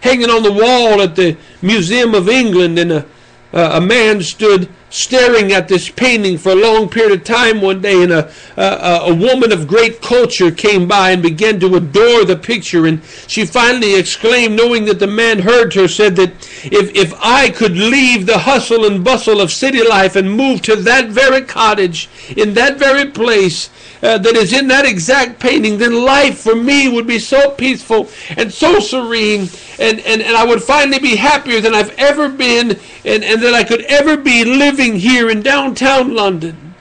hanging 0.00 0.30
on 0.30 0.42
the 0.42 0.52
wall 0.52 1.02
at 1.02 1.16
the 1.16 1.36
Museum 1.60 2.14
of 2.14 2.28
England, 2.28 2.78
and 2.78 2.92
a, 2.92 3.06
a 3.52 3.80
man 3.80 4.22
stood 4.22 4.68
staring 4.94 5.50
at 5.50 5.66
this 5.66 5.90
painting 5.90 6.38
for 6.38 6.52
a 6.52 6.54
long 6.54 6.88
period 6.88 7.10
of 7.10 7.24
time 7.24 7.60
one 7.60 7.82
day, 7.82 8.00
and 8.00 8.12
a, 8.12 8.30
a, 8.56 9.10
a, 9.10 9.14
woman 9.14 9.50
of 9.50 9.66
great 9.66 10.00
culture 10.00 10.52
came 10.52 10.86
by 10.86 11.10
and 11.10 11.20
began 11.20 11.58
to 11.58 11.74
adore 11.74 12.24
the 12.24 12.36
picture. 12.36 12.86
And 12.86 13.02
she 13.26 13.44
finally 13.44 13.96
exclaimed, 13.96 14.54
knowing 14.56 14.84
that 14.84 15.00
the 15.00 15.08
man 15.08 15.40
heard 15.40 15.74
her, 15.74 15.88
said 15.88 16.14
that 16.16 16.30
if, 16.62 16.94
if 16.94 17.12
I 17.20 17.50
could 17.50 17.72
leave 17.72 18.26
the 18.26 18.38
hustle 18.38 18.84
and 18.84 19.04
bustle 19.04 19.40
of 19.40 19.50
city 19.50 19.82
life 19.82 20.14
and 20.14 20.30
move 20.30 20.62
to 20.62 20.76
that 20.76 21.08
very 21.08 21.42
cottage, 21.42 22.08
in 22.36 22.54
that 22.54 22.78
very 22.78 23.10
place, 23.10 23.70
uh, 24.04 24.18
that 24.18 24.36
is 24.36 24.52
in 24.52 24.68
that 24.68 24.84
exact 24.84 25.40
painting, 25.40 25.78
then 25.78 26.04
life 26.04 26.38
for 26.38 26.54
me 26.54 26.88
would 26.88 27.06
be 27.06 27.18
so 27.18 27.50
peaceful 27.50 28.08
and 28.36 28.52
so 28.52 28.78
serene, 28.78 29.48
and, 29.78 29.98
and, 30.00 30.22
and 30.22 30.36
I 30.36 30.44
would 30.44 30.62
finally 30.62 30.98
be 30.98 31.16
happier 31.16 31.60
than 31.60 31.74
I've 31.74 31.98
ever 31.98 32.28
been, 32.28 32.78
and, 33.04 33.24
and 33.24 33.42
that 33.42 33.54
I 33.54 33.64
could 33.64 33.80
ever 33.82 34.16
be 34.16 34.44
living 34.44 34.83
here 34.92 35.30
in 35.30 35.42
downtown 35.42 36.14
London. 36.14 36.74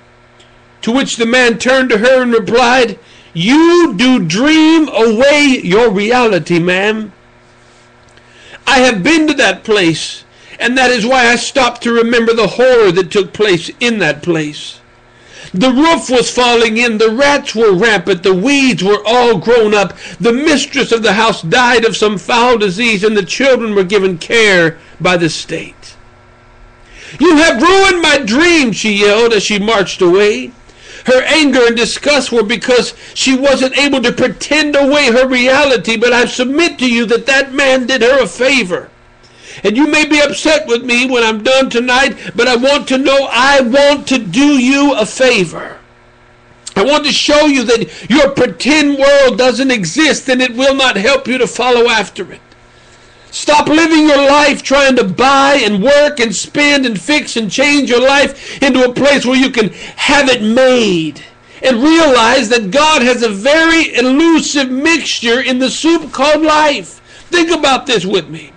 To 0.84 0.92
which 0.92 1.16
the 1.16 1.26
man 1.26 1.58
turned 1.58 1.90
to 1.90 2.00
her 2.00 2.22
and 2.22 2.34
replied, 2.34 3.00
You 3.34 3.94
do 3.96 4.20
dream 4.20 4.90
away 4.90 5.62
your 5.64 5.90
reality, 5.90 6.60
ma'am. 6.60 7.14
I 8.68 8.80
have 8.80 9.02
been 9.02 9.28
to 9.28 9.34
that 9.36 9.64
place, 9.64 10.26
and 10.60 10.78
that 10.78 10.92
is 10.92 11.06
why 11.06 11.28
I 11.28 11.38
stopped 11.38 11.82
to 11.84 11.94
remember 11.94 12.34
the 12.34 12.48
horror 12.48 12.92
that 12.92 13.12
took 13.12 13.34
place 13.34 13.72
in 13.80 14.00
that 14.00 14.22
place. 14.22 14.82
The 15.54 15.72
roof 15.72 16.10
was 16.10 16.32
falling 16.32 16.78
in, 16.78 16.98
the 16.98 17.12
rats 17.12 17.54
were 17.54 17.74
rampant, 17.74 18.24
the 18.24 18.34
weeds 18.34 18.84
were 18.84 19.04
all 19.06 19.38
grown 19.38 19.74
up, 19.74 19.98
the 20.20 20.34
mistress 20.34 20.92
of 20.92 21.04
the 21.04 21.14
house 21.14 21.42
died 21.42 21.86
of 21.86 21.96
some 21.96 22.18
foul 22.18 22.58
disease, 22.58 23.04
and 23.04 23.16
the 23.16 23.24
children 23.24 23.76
were 23.76 23.84
given 23.84 24.18
care 24.18 24.80
by 25.00 25.16
the 25.16 25.30
state. 25.30 25.93
You 27.20 27.38
have 27.38 27.62
ruined 27.62 28.02
my 28.02 28.20
dream, 28.20 28.72
she 28.72 28.94
yelled 28.94 29.34
as 29.34 29.44
she 29.44 29.60
marched 29.60 30.02
away. 30.02 30.52
Her 31.06 31.22
anger 31.24 31.68
and 31.68 31.76
disgust 31.76 32.32
were 32.32 32.44
because 32.44 32.94
she 33.14 33.36
wasn't 33.36 33.78
able 33.78 34.02
to 34.02 34.12
pretend 34.12 34.76
away 34.76 35.12
her 35.12 35.28
reality, 35.28 35.98
but 35.98 36.14
I 36.14 36.26
submit 36.26 36.80
to 36.80 36.90
you 36.90 37.06
that 37.08 37.26
that 37.26 37.54
man 37.54 37.88
did 37.88 38.02
her 38.02 38.24
a 38.24 38.28
favor. 38.28 38.90
And 39.64 39.78
you 39.78 39.86
may 39.86 40.06
be 40.06 40.22
upset 40.22 40.66
with 40.66 40.84
me 40.84 41.06
when 41.06 41.24
I'm 41.24 41.44
done 41.44 41.70
tonight, 41.70 42.32
but 42.36 42.48
I 42.48 42.56
want 42.56 42.88
to 42.88 42.98
know 42.98 43.28
I 43.30 43.62
want 43.62 44.08
to 44.08 44.18
do 44.18 44.58
you 44.58 44.96
a 44.96 45.06
favor. 45.06 45.78
I 46.76 46.84
want 46.84 47.06
to 47.06 47.12
show 47.12 47.46
you 47.46 47.64
that 47.66 48.10
your 48.10 48.32
pretend 48.32 48.98
world 48.98 49.38
doesn't 49.38 49.70
exist 49.70 50.28
and 50.30 50.42
it 50.42 50.56
will 50.56 50.74
not 50.74 50.96
help 50.96 51.28
you 51.28 51.38
to 51.38 51.48
follow 51.48 51.88
after 51.88 52.32
it. 52.32 52.42
Stop 53.34 53.68
living 53.68 54.08
your 54.08 54.30
life 54.30 54.62
trying 54.62 54.96
to 54.96 55.04
buy 55.04 55.56
and 55.64 55.82
work 55.82 56.20
and 56.20 56.36
spend 56.36 56.86
and 56.86 57.02
fix 57.02 57.36
and 57.36 57.50
change 57.50 57.90
your 57.90 58.00
life 58.00 58.62
into 58.62 58.88
a 58.88 58.94
place 58.94 59.26
where 59.26 59.36
you 59.36 59.50
can 59.50 59.70
have 59.70 60.30
it 60.30 60.44
made. 60.44 61.20
And 61.64 61.82
realize 61.82 62.50
that 62.50 62.70
God 62.70 63.02
has 63.02 63.24
a 63.24 63.30
very 63.30 63.96
elusive 63.96 64.70
mixture 64.70 65.42
in 65.42 65.58
the 65.58 65.72
soup 65.72 66.12
called 66.12 66.44
life. 66.44 67.00
Think 67.32 67.50
about 67.50 67.88
this 67.88 68.06
with 68.06 68.30
me. 68.30 68.52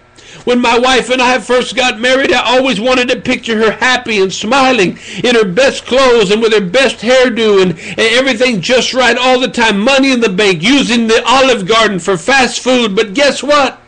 When 0.44 0.60
my 0.60 0.78
wife 0.78 1.08
and 1.08 1.22
I 1.22 1.38
first 1.38 1.74
got 1.74 1.98
married, 1.98 2.34
I 2.34 2.58
always 2.58 2.78
wanted 2.78 3.08
to 3.08 3.20
picture 3.20 3.56
her 3.56 3.70
happy 3.70 4.20
and 4.20 4.32
smiling 4.32 4.98
in 5.24 5.36
her 5.36 5.50
best 5.50 5.86
clothes 5.86 6.30
and 6.30 6.42
with 6.42 6.52
her 6.52 6.60
best 6.60 6.98
hairdo 6.98 7.62
and, 7.62 7.78
and 7.78 7.98
everything 7.98 8.60
just 8.60 8.92
right 8.92 9.16
all 9.16 9.40
the 9.40 9.48
time. 9.48 9.80
Money 9.80 10.12
in 10.12 10.20
the 10.20 10.28
bank, 10.28 10.62
using 10.62 11.06
the 11.06 11.24
Olive 11.26 11.66
Garden 11.66 11.98
for 11.98 12.18
fast 12.18 12.62
food. 12.62 12.94
But 12.94 13.14
guess 13.14 13.42
what? 13.42 13.80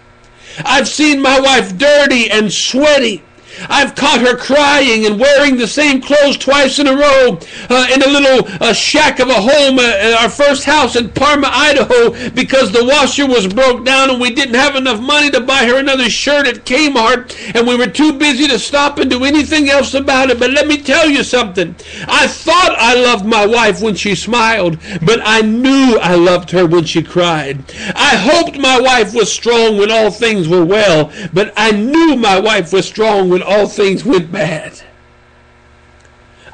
I've 0.65 0.89
seen 0.89 1.21
my 1.21 1.39
wife 1.41 1.77
dirty 1.79 2.31
and 2.31 2.53
sweaty 2.53 3.23
I've 3.69 3.95
caught 3.95 4.21
her 4.21 4.37
crying 4.37 5.07
and 5.07 5.19
wearing 5.19 5.57
the 5.57 5.67
same 5.67 6.01
clothes 6.01 6.37
twice 6.37 6.79
in 6.79 6.87
a 6.87 6.97
row 6.97 7.39
uh, 7.71 7.87
in 7.93 8.03
a 8.03 8.09
little 8.09 8.49
uh, 8.61 8.73
shack 8.73 9.19
of 9.19 9.29
a 9.29 9.35
home 9.35 9.79
uh, 9.79 10.17
our 10.21 10.31
first 10.31 10.65
house 10.65 10.97
in 10.97 11.11
Parma, 11.11 11.49
Idaho, 11.51 12.31
because 12.31 12.73
the 12.73 12.85
washer 12.85 13.27
was 13.27 13.47
broke 13.47 13.85
down 13.85 14.11
and 14.11 14.21
we 14.21 14.31
didn't 14.31 14.55
have 14.55 14.77
enough 14.77 15.01
money 15.01 15.31
to 15.31 15.41
buy 15.41 15.65
her 15.65 15.79
another 15.79 16.09
shirt 16.11 16.47
at 16.47 16.65
Kmart 16.65 17.55
and 17.55 17.67
we 17.67 17.77
were 17.77 17.87
too 17.87 18.13
busy 18.13 18.47
to 18.49 18.59
stop 18.59 18.99
and 18.99 19.11
do 19.11 19.25
anything 19.25 19.69
else 19.69 19.95
about 19.95 20.31
it. 20.31 20.39
But 20.39 20.51
let 20.51 20.67
me 20.67 20.83
tell 20.83 21.09
you 21.09 21.23
something. 21.23 21.75
I 22.07 22.27
thought 22.27 22.75
I 22.79 22.95
loved 22.95 23.25
my 23.25 23.47
wife 23.47 23.81
when 23.81 23.95
she 23.95 24.15
smiled, 24.15 24.79
but 25.03 25.21
I 25.25 25.43
knew 25.43 25.99
I 26.01 26.15
loved 26.15 26.51
her 26.51 26.67
when 26.67 26.85
she 26.85 27.03
cried. 27.03 27.65
I 27.95 28.17
hoped 28.17 28.59
my 28.59 28.81
wife 28.81 29.15
was 29.15 29.33
strong 29.33 29.79
when 29.79 29.91
all 29.91 30.11
things 30.11 30.49
were 30.49 30.65
well, 30.65 31.13
but 31.33 31.53
I 31.57 31.73
knew 31.73 32.17
my 32.17 32.39
wife 32.39 32.73
was 32.73 32.87
strong 32.87 33.29
when 33.29 33.43
all 33.49 33.67
things 33.67 34.05
went 34.05 34.31
bad. 34.31 34.81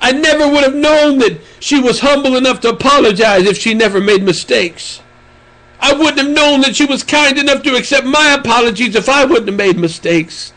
I 0.00 0.12
never 0.12 0.48
would 0.48 0.62
have 0.62 0.74
known 0.74 1.18
that 1.18 1.40
she 1.60 1.80
was 1.80 2.00
humble 2.00 2.36
enough 2.36 2.60
to 2.60 2.68
apologize 2.68 3.46
if 3.46 3.58
she 3.58 3.74
never 3.74 4.00
made 4.00 4.22
mistakes. 4.22 5.00
I 5.80 5.92
wouldn't 5.92 6.18
have 6.18 6.30
known 6.30 6.60
that 6.60 6.76
she 6.76 6.84
was 6.84 7.02
kind 7.02 7.36
enough 7.36 7.62
to 7.64 7.74
accept 7.74 8.06
my 8.06 8.36
apologies 8.38 8.94
if 8.94 9.08
I 9.08 9.24
wouldn't 9.24 9.48
have 9.48 9.56
made 9.56 9.76
mistakes. 9.76 10.52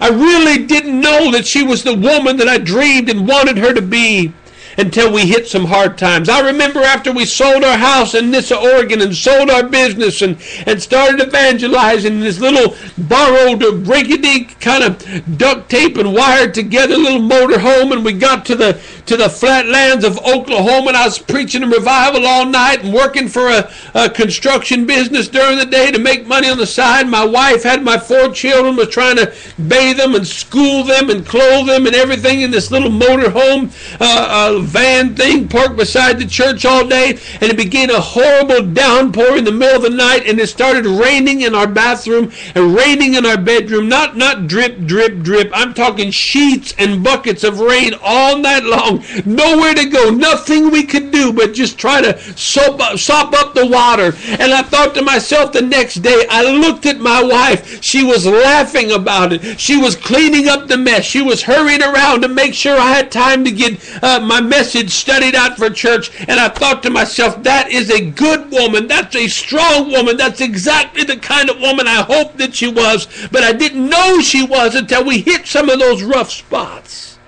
I 0.00 0.08
really 0.08 0.64
didn't 0.66 1.00
know 1.00 1.30
that 1.32 1.46
she 1.46 1.62
was 1.62 1.82
the 1.82 1.94
woman 1.94 2.36
that 2.36 2.48
I 2.48 2.58
dreamed 2.58 3.08
and 3.08 3.26
wanted 3.26 3.56
her 3.58 3.74
to 3.74 3.82
be 3.82 4.32
until 4.76 5.12
we 5.12 5.26
hit 5.26 5.48
some 5.48 5.64
hard 5.64 5.98
times. 5.98 6.28
I 6.28 6.46
remember 6.46 6.80
after 6.80 7.12
we 7.12 7.24
sold 7.24 7.64
our 7.64 7.78
house 7.78 8.14
in 8.14 8.30
Nyssa, 8.30 8.58
Oregon, 8.58 9.00
and 9.00 9.14
sold 9.14 9.50
our 9.50 9.66
business 9.66 10.22
and, 10.22 10.38
and 10.66 10.82
started 10.82 11.20
evangelizing 11.20 12.14
in 12.14 12.20
this 12.20 12.40
little 12.40 12.76
borrowed 12.96 13.60
rinky-dink 13.60 14.60
kind 14.60 14.84
of 14.84 15.38
duct 15.38 15.70
tape 15.70 15.96
and 15.96 16.12
wired 16.14 16.54
together 16.54 16.96
little 16.96 17.22
motor 17.22 17.58
home, 17.58 17.92
and 17.92 18.04
we 18.04 18.12
got 18.12 18.44
to 18.46 18.54
the 18.54 18.80
to 19.06 19.16
the 19.16 19.28
flatlands 19.28 20.04
of 20.04 20.18
Oklahoma 20.18 20.88
and 20.88 20.96
I 20.96 21.04
was 21.04 21.18
preaching 21.18 21.62
a 21.62 21.68
revival 21.68 22.26
all 22.26 22.44
night 22.44 22.82
and 22.82 22.92
working 22.92 23.28
for 23.28 23.48
a, 23.48 23.70
a 23.94 24.10
construction 24.10 24.84
business 24.84 25.28
during 25.28 25.58
the 25.58 25.66
day 25.66 25.92
to 25.92 25.98
make 25.98 26.26
money 26.26 26.48
on 26.48 26.58
the 26.58 26.66
side. 26.66 27.08
My 27.08 27.24
wife 27.24 27.62
had 27.62 27.84
my 27.84 27.98
four 27.98 28.30
children, 28.30 28.74
was 28.74 28.88
trying 28.88 29.16
to 29.16 29.32
bathe 29.68 29.98
them 29.98 30.14
and 30.14 30.26
school 30.26 30.82
them 30.82 31.10
and 31.10 31.24
clothe 31.24 31.68
them 31.68 31.86
and 31.86 31.94
everything 31.94 32.40
in 32.40 32.50
this 32.50 32.70
little 32.70 32.90
motorhome 32.90 33.70
uh, 34.00 34.58
uh, 34.58 34.65
van 34.66 35.14
thing 35.14 35.48
parked 35.48 35.76
beside 35.76 36.18
the 36.18 36.26
church 36.26 36.64
all 36.64 36.86
day. 36.86 37.18
And 37.40 37.44
it 37.44 37.56
began 37.56 37.90
a 37.90 38.00
horrible 38.00 38.66
downpour 38.66 39.36
in 39.36 39.44
the 39.44 39.52
middle 39.52 39.76
of 39.76 39.82
the 39.82 39.90
night 39.90 40.26
and 40.26 40.38
it 40.38 40.48
started 40.48 40.86
raining 40.86 41.42
in 41.42 41.54
our 41.54 41.66
bathroom 41.66 42.32
and 42.54 42.74
raining 42.74 43.14
in 43.14 43.24
our 43.24 43.38
bedroom. 43.38 43.88
Not, 43.88 44.16
not 44.16 44.46
drip, 44.46 44.84
drip, 44.86 45.20
drip. 45.22 45.50
I'm 45.54 45.74
talking 45.74 46.10
sheets 46.10 46.74
and 46.78 47.02
buckets 47.02 47.44
of 47.44 47.60
rain 47.60 47.92
all 48.02 48.38
night 48.38 48.64
long. 48.64 49.04
Nowhere 49.24 49.74
to 49.74 49.86
go. 49.86 50.10
Nothing 50.10 50.70
we 50.70 50.82
could 50.82 51.10
do 51.10 51.32
but 51.32 51.54
just 51.54 51.78
try 51.78 52.00
to 52.00 52.18
soap 52.36 52.80
up, 52.80 52.98
sop 52.98 53.32
up 53.32 53.54
the 53.54 53.66
water. 53.66 54.12
And 54.38 54.52
I 54.52 54.62
thought 54.62 54.94
to 54.94 55.02
myself 55.02 55.52
the 55.52 55.62
next 55.62 55.96
day, 55.96 56.26
I 56.28 56.42
looked 56.42 56.86
at 56.86 56.98
my 56.98 57.22
wife. 57.22 57.82
She 57.82 58.04
was 58.04 58.26
laughing 58.26 58.92
about 58.92 59.32
it. 59.32 59.60
She 59.60 59.76
was 59.76 59.96
cleaning 59.96 60.48
up 60.48 60.66
the 60.66 60.76
mess. 60.76 61.04
She 61.04 61.22
was 61.22 61.42
hurrying 61.42 61.82
around 61.82 62.22
to 62.22 62.28
make 62.28 62.54
sure 62.54 62.78
I 62.78 62.92
had 62.92 63.10
time 63.10 63.44
to 63.44 63.50
get 63.50 63.80
uh, 64.02 64.20
my 64.20 64.40
message 64.56 64.90
studied 64.90 65.34
out 65.34 65.58
for 65.58 65.68
church. 65.68 66.10
And 66.28 66.40
I 66.40 66.48
thought 66.48 66.82
to 66.82 66.90
myself, 66.90 67.42
that 67.42 67.70
is 67.70 67.90
a 67.90 68.10
good 68.10 68.50
woman. 68.50 68.86
That's 68.86 69.14
a 69.14 69.28
strong 69.28 69.90
woman. 69.90 70.16
That's 70.16 70.40
exactly 70.40 71.04
the 71.04 71.18
kind 71.18 71.50
of 71.50 71.60
woman 71.60 71.86
I 71.86 72.02
hoped 72.02 72.38
that 72.38 72.54
she 72.54 72.68
was. 72.68 73.06
But 73.30 73.42
I 73.42 73.52
didn't 73.52 73.88
know 73.88 74.20
she 74.20 74.44
was 74.44 74.74
until 74.74 75.04
we 75.04 75.20
hit 75.20 75.46
some 75.46 75.68
of 75.68 75.78
those 75.78 76.02
rough 76.02 76.30
spots. 76.30 77.18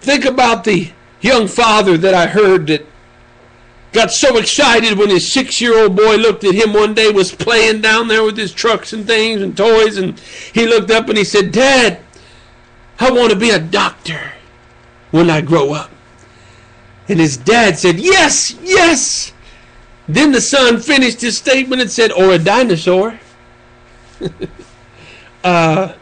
Think 0.00 0.26
about 0.26 0.64
the 0.64 0.92
young 1.20 1.48
father 1.48 1.96
that 1.96 2.14
I 2.14 2.26
heard 2.26 2.66
that 2.66 2.86
got 3.92 4.12
so 4.12 4.36
excited 4.36 4.98
when 4.98 5.08
his 5.08 5.32
six 5.32 5.60
year 5.62 5.78
old 5.78 5.96
boy 5.96 6.16
looked 6.16 6.44
at 6.44 6.54
him 6.54 6.74
one 6.74 6.92
day, 6.92 7.10
was 7.10 7.34
playing 7.34 7.80
down 7.80 8.08
there 8.08 8.22
with 8.22 8.36
his 8.36 8.52
trucks 8.52 8.92
and 8.92 9.06
things 9.06 9.40
and 9.40 9.56
toys, 9.56 9.96
and 9.96 10.20
he 10.52 10.66
looked 10.66 10.90
up 10.90 11.08
and 11.08 11.16
he 11.16 11.24
said, 11.24 11.50
Dad, 11.50 12.00
I 12.98 13.10
want 13.10 13.30
to 13.30 13.36
be 13.36 13.50
a 13.50 13.58
doctor 13.58 14.32
when 15.10 15.30
I 15.30 15.40
grow 15.40 15.72
up. 15.72 15.90
And 17.08 17.20
his 17.20 17.36
dad 17.36 17.78
said, 17.78 18.00
Yes, 18.00 18.56
yes. 18.62 19.32
Then 20.08 20.32
the 20.32 20.40
son 20.40 20.80
finished 20.80 21.20
his 21.20 21.36
statement 21.36 21.82
and 21.82 21.90
said, 21.90 22.10
Or 22.12 22.32
a 22.32 22.38
dinosaur. 22.38 23.18
uh, 25.44 25.92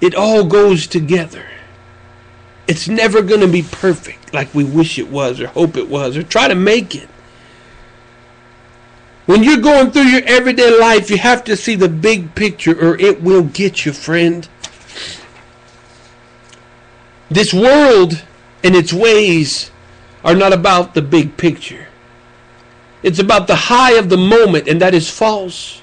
it 0.00 0.14
all 0.14 0.44
goes 0.44 0.86
together. 0.86 1.44
It's 2.66 2.88
never 2.88 3.22
going 3.22 3.40
to 3.40 3.48
be 3.48 3.62
perfect 3.62 4.32
like 4.32 4.54
we 4.54 4.64
wish 4.64 4.98
it 4.98 5.08
was 5.08 5.40
or 5.40 5.48
hope 5.48 5.76
it 5.76 5.88
was 5.88 6.16
or 6.16 6.22
try 6.22 6.48
to 6.48 6.54
make 6.54 6.94
it. 6.94 7.09
When 9.30 9.44
you're 9.44 9.58
going 9.58 9.92
through 9.92 10.08
your 10.08 10.24
everyday 10.24 10.76
life, 10.76 11.08
you 11.08 11.16
have 11.16 11.44
to 11.44 11.56
see 11.56 11.76
the 11.76 11.88
big 11.88 12.34
picture 12.34 12.72
or 12.72 12.98
it 12.98 13.22
will 13.22 13.44
get 13.44 13.86
you, 13.86 13.92
friend. 13.92 14.48
This 17.30 17.54
world 17.54 18.24
and 18.64 18.74
its 18.74 18.92
ways 18.92 19.70
are 20.24 20.34
not 20.34 20.52
about 20.52 20.94
the 20.94 21.02
big 21.02 21.36
picture. 21.36 21.86
It's 23.04 23.20
about 23.20 23.46
the 23.46 23.54
high 23.54 23.92
of 23.92 24.08
the 24.08 24.16
moment, 24.16 24.66
and 24.66 24.80
that 24.80 24.94
is 24.94 25.08
false. 25.08 25.80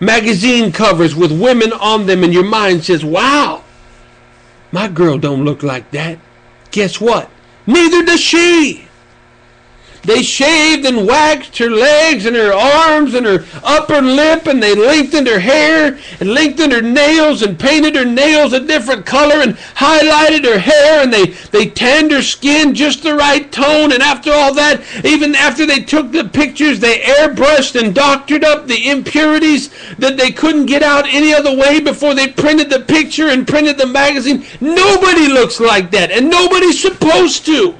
Magazine 0.00 0.72
covers 0.72 1.14
with 1.14 1.30
women 1.30 1.72
on 1.72 2.06
them, 2.06 2.24
and 2.24 2.34
your 2.34 2.42
mind 2.42 2.84
says, 2.84 3.04
Wow, 3.04 3.62
my 4.72 4.88
girl 4.88 5.16
don't 5.16 5.44
look 5.44 5.62
like 5.62 5.92
that. 5.92 6.18
Guess 6.72 7.00
what? 7.00 7.30
Neither 7.68 8.04
does 8.04 8.20
she. 8.20 8.89
They 10.02 10.22
shaved 10.22 10.86
and 10.86 11.06
waxed 11.06 11.58
her 11.58 11.70
legs 11.70 12.24
and 12.24 12.34
her 12.34 12.52
arms 12.52 13.14
and 13.14 13.26
her 13.26 13.44
upper 13.62 14.00
lip, 14.00 14.46
and 14.46 14.62
they 14.62 14.74
lengthened 14.74 15.26
her 15.26 15.38
hair 15.38 15.98
and 16.20 16.32
lengthened 16.32 16.72
her 16.72 16.80
nails 16.80 17.42
and 17.42 17.58
painted 17.58 17.94
her 17.96 18.04
nails 18.04 18.52
a 18.52 18.60
different 18.60 19.04
color 19.04 19.42
and 19.42 19.56
highlighted 19.56 20.44
her 20.44 20.58
hair, 20.58 21.02
and 21.02 21.12
they, 21.12 21.26
they 21.50 21.66
tanned 21.66 22.12
her 22.12 22.22
skin 22.22 22.74
just 22.74 23.02
the 23.02 23.14
right 23.14 23.52
tone. 23.52 23.92
And 23.92 24.02
after 24.02 24.32
all 24.32 24.54
that, 24.54 24.82
even 25.04 25.34
after 25.34 25.66
they 25.66 25.80
took 25.80 26.12
the 26.12 26.24
pictures, 26.24 26.80
they 26.80 27.00
airbrushed 27.00 27.80
and 27.80 27.94
doctored 27.94 28.44
up 28.44 28.66
the 28.66 28.88
impurities 28.88 29.70
that 29.98 30.16
they 30.16 30.30
couldn't 30.30 30.66
get 30.66 30.82
out 30.82 31.06
any 31.06 31.34
other 31.34 31.54
way 31.54 31.80
before 31.80 32.14
they 32.14 32.28
printed 32.28 32.70
the 32.70 32.80
picture 32.80 33.28
and 33.28 33.46
printed 33.46 33.76
the 33.76 33.86
magazine. 33.86 34.44
Nobody 34.60 35.28
looks 35.28 35.60
like 35.60 35.90
that, 35.90 36.10
and 36.10 36.30
nobody's 36.30 36.80
supposed 36.80 37.44
to. 37.46 37.74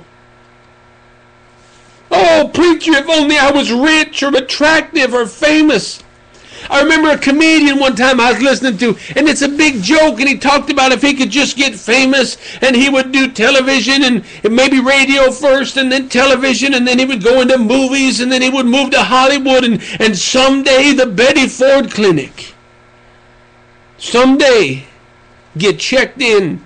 Oh, 2.10 2.50
preacher, 2.52 2.92
if 2.92 3.08
only 3.08 3.38
I 3.38 3.50
was 3.50 3.70
rich 3.72 4.22
or 4.22 4.34
attractive 4.36 5.14
or 5.14 5.26
famous. 5.26 6.02
I 6.68 6.82
remember 6.82 7.10
a 7.10 7.18
comedian 7.18 7.78
one 7.78 7.96
time 7.96 8.20
I 8.20 8.32
was 8.32 8.42
listening 8.42 8.78
to, 8.78 8.96
and 9.16 9.28
it's 9.28 9.42
a 9.42 9.48
big 9.48 9.82
joke, 9.82 10.20
and 10.20 10.28
he 10.28 10.36
talked 10.36 10.70
about 10.70 10.92
if 10.92 11.02
he 11.02 11.14
could 11.14 11.30
just 11.30 11.56
get 11.56 11.74
famous, 11.74 12.36
and 12.60 12.76
he 12.76 12.88
would 12.88 13.12
do 13.12 13.30
television 13.30 14.04
and, 14.04 14.24
maybe 14.50 14.78
radio 14.78 15.30
first, 15.30 15.76
and 15.76 15.90
then 15.90 16.08
television, 16.08 16.74
and 16.74 16.86
then 16.86 16.98
he 16.98 17.04
would 17.04 17.24
go 17.24 17.40
into 17.40 17.58
movies, 17.58 18.20
and 18.20 18.30
then 18.30 18.42
he 18.42 18.50
would 18.50 18.66
move 18.66 18.90
to 18.90 19.02
Hollywood, 19.02 19.64
and, 19.64 19.82
and 19.98 20.16
someday 20.16 20.92
the 20.92 21.06
Betty 21.06 21.48
Ford 21.48 21.90
Clinic. 21.90 22.54
Someday 23.98 24.84
get 25.56 25.78
checked 25.78 26.20
in 26.20 26.64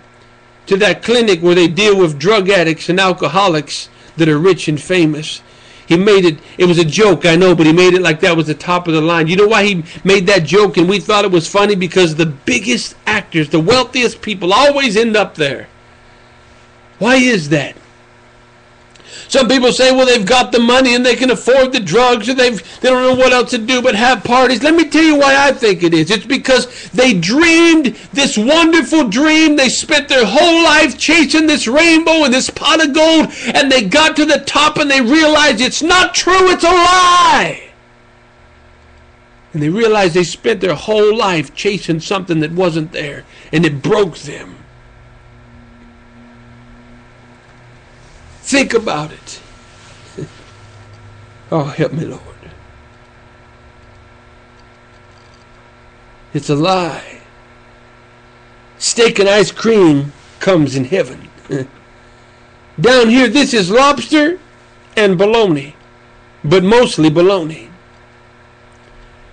to 0.66 0.76
that 0.78 1.02
clinic 1.02 1.40
where 1.40 1.54
they 1.54 1.68
deal 1.68 1.98
with 1.98 2.18
drug 2.18 2.48
addicts 2.48 2.88
and 2.88 2.98
alcoholics 2.98 3.88
that 4.16 4.28
are 4.28 4.38
rich 4.38 4.68
and 4.68 4.80
famous. 4.80 5.42
He 5.86 5.96
made 5.96 6.24
it, 6.24 6.38
it 6.56 6.64
was 6.64 6.78
a 6.78 6.84
joke, 6.84 7.26
I 7.26 7.36
know, 7.36 7.54
but 7.54 7.66
he 7.66 7.72
made 7.72 7.94
it 7.94 8.00
like 8.00 8.20
that 8.20 8.36
was 8.36 8.46
the 8.46 8.54
top 8.54 8.88
of 8.88 8.94
the 8.94 9.00
line. 9.00 9.26
You 9.26 9.36
know 9.36 9.46
why 9.46 9.64
he 9.64 9.84
made 10.02 10.26
that 10.28 10.44
joke 10.44 10.76
and 10.76 10.88
we 10.88 10.98
thought 10.98 11.24
it 11.24 11.30
was 11.30 11.46
funny? 11.46 11.74
Because 11.74 12.14
the 12.14 12.26
biggest 12.26 12.96
actors, 13.06 13.50
the 13.50 13.60
wealthiest 13.60 14.22
people, 14.22 14.52
always 14.52 14.96
end 14.96 15.16
up 15.16 15.34
there. 15.34 15.68
Why 16.98 17.16
is 17.16 17.50
that? 17.50 17.76
Some 19.34 19.48
people 19.48 19.72
say, 19.72 19.90
well, 19.90 20.06
they've 20.06 20.24
got 20.24 20.52
the 20.52 20.60
money 20.60 20.94
and 20.94 21.04
they 21.04 21.16
can 21.16 21.32
afford 21.32 21.72
the 21.72 21.80
drugs 21.80 22.28
and 22.28 22.38
they've, 22.38 22.80
they 22.80 22.88
don't 22.88 23.02
know 23.02 23.20
what 23.20 23.32
else 23.32 23.50
to 23.50 23.58
do 23.58 23.82
but 23.82 23.96
have 23.96 24.22
parties. 24.22 24.62
Let 24.62 24.76
me 24.76 24.88
tell 24.88 25.02
you 25.02 25.16
why 25.16 25.34
I 25.36 25.50
think 25.50 25.82
it 25.82 25.92
is. 25.92 26.12
It's 26.12 26.24
because 26.24 26.88
they 26.90 27.14
dreamed 27.14 27.96
this 28.12 28.38
wonderful 28.38 29.08
dream. 29.08 29.56
They 29.56 29.70
spent 29.70 30.08
their 30.08 30.24
whole 30.24 30.62
life 30.62 30.96
chasing 30.96 31.48
this 31.48 31.66
rainbow 31.66 32.22
and 32.22 32.32
this 32.32 32.48
pot 32.48 32.80
of 32.80 32.94
gold 32.94 33.32
and 33.46 33.72
they 33.72 33.82
got 33.82 34.14
to 34.14 34.24
the 34.24 34.38
top 34.38 34.76
and 34.76 34.88
they 34.88 35.00
realized 35.00 35.60
it's 35.60 35.82
not 35.82 36.14
true, 36.14 36.52
it's 36.52 36.62
a 36.62 36.68
lie. 36.68 37.72
And 39.52 39.60
they 39.60 39.68
realized 39.68 40.14
they 40.14 40.22
spent 40.22 40.60
their 40.60 40.76
whole 40.76 41.12
life 41.12 41.56
chasing 41.56 41.98
something 41.98 42.38
that 42.38 42.52
wasn't 42.52 42.92
there 42.92 43.24
and 43.52 43.66
it 43.66 43.82
broke 43.82 44.16
them. 44.18 44.63
Think 48.44 48.74
about 48.74 49.10
it. 49.10 49.40
oh, 51.50 51.64
help 51.64 51.92
me, 51.92 52.04
Lord. 52.04 52.20
It's 56.34 56.50
a 56.50 56.54
lie. 56.54 57.22
Steak 58.78 59.18
and 59.18 59.30
ice 59.30 59.50
cream 59.50 60.12
comes 60.40 60.76
in 60.76 60.84
heaven. 60.84 61.30
Down 62.80 63.08
here, 63.08 63.28
this 63.28 63.54
is 63.54 63.70
lobster 63.70 64.38
and 64.94 65.16
bologna, 65.16 65.74
but 66.44 66.62
mostly 66.62 67.08
bologna. 67.08 67.70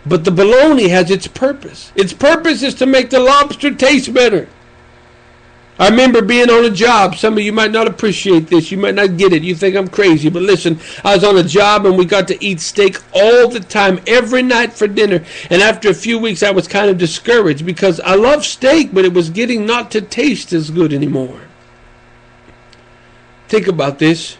But 0.06 0.24
the 0.24 0.32
bologna 0.32 0.88
has 0.88 1.12
its 1.12 1.28
purpose. 1.28 1.92
Its 1.96 2.14
purpose 2.14 2.64
is 2.64 2.76
to 2.76 2.86
make 2.86 3.10
the 3.10 3.20
lobster 3.20 3.76
taste 3.76 4.14
better. 4.14 4.48
I 5.82 5.90
remember 5.90 6.22
being 6.22 6.52
on 6.52 6.64
a 6.64 6.70
job. 6.70 7.16
Some 7.16 7.34
of 7.34 7.40
you 7.44 7.52
might 7.52 7.72
not 7.72 7.88
appreciate 7.88 8.46
this. 8.46 8.72
You 8.72 8.78
might 8.78 8.94
not 8.94 9.18
get 9.18 9.34
it. 9.34 9.42
You 9.42 9.56
think 9.56 9.76
I'm 9.76 9.88
crazy. 9.88 10.30
But 10.30 10.44
listen, 10.44 10.80
I 11.04 11.16
was 11.16 11.24
on 11.24 11.40
a 11.40 11.44
job 11.44 11.88
and 11.88 11.98
we 11.98 12.06
got 12.06 12.28
to 12.28 12.46
eat 12.46 12.60
steak 12.60 12.98
all 13.16 13.48
the 13.48 13.62
time, 13.62 14.00
every 14.06 14.44
night 14.44 14.74
for 14.74 14.88
dinner. 14.88 15.26
And 15.50 15.60
after 15.60 15.90
a 15.90 15.96
few 15.96 16.20
weeks, 16.20 16.44
I 16.44 16.52
was 16.52 16.68
kind 16.68 16.92
of 16.92 17.00
discouraged 17.00 17.66
because 17.66 18.00
I 18.00 18.14
love 18.14 18.46
steak, 18.46 18.94
but 18.94 19.06
it 19.06 19.14
was 19.16 19.32
getting 19.32 19.66
not 19.66 19.90
to 19.92 20.02
taste 20.02 20.54
as 20.54 20.70
good 20.70 20.94
anymore. 20.94 21.42
Think 23.48 23.66
about 23.66 23.98
this. 23.98 24.38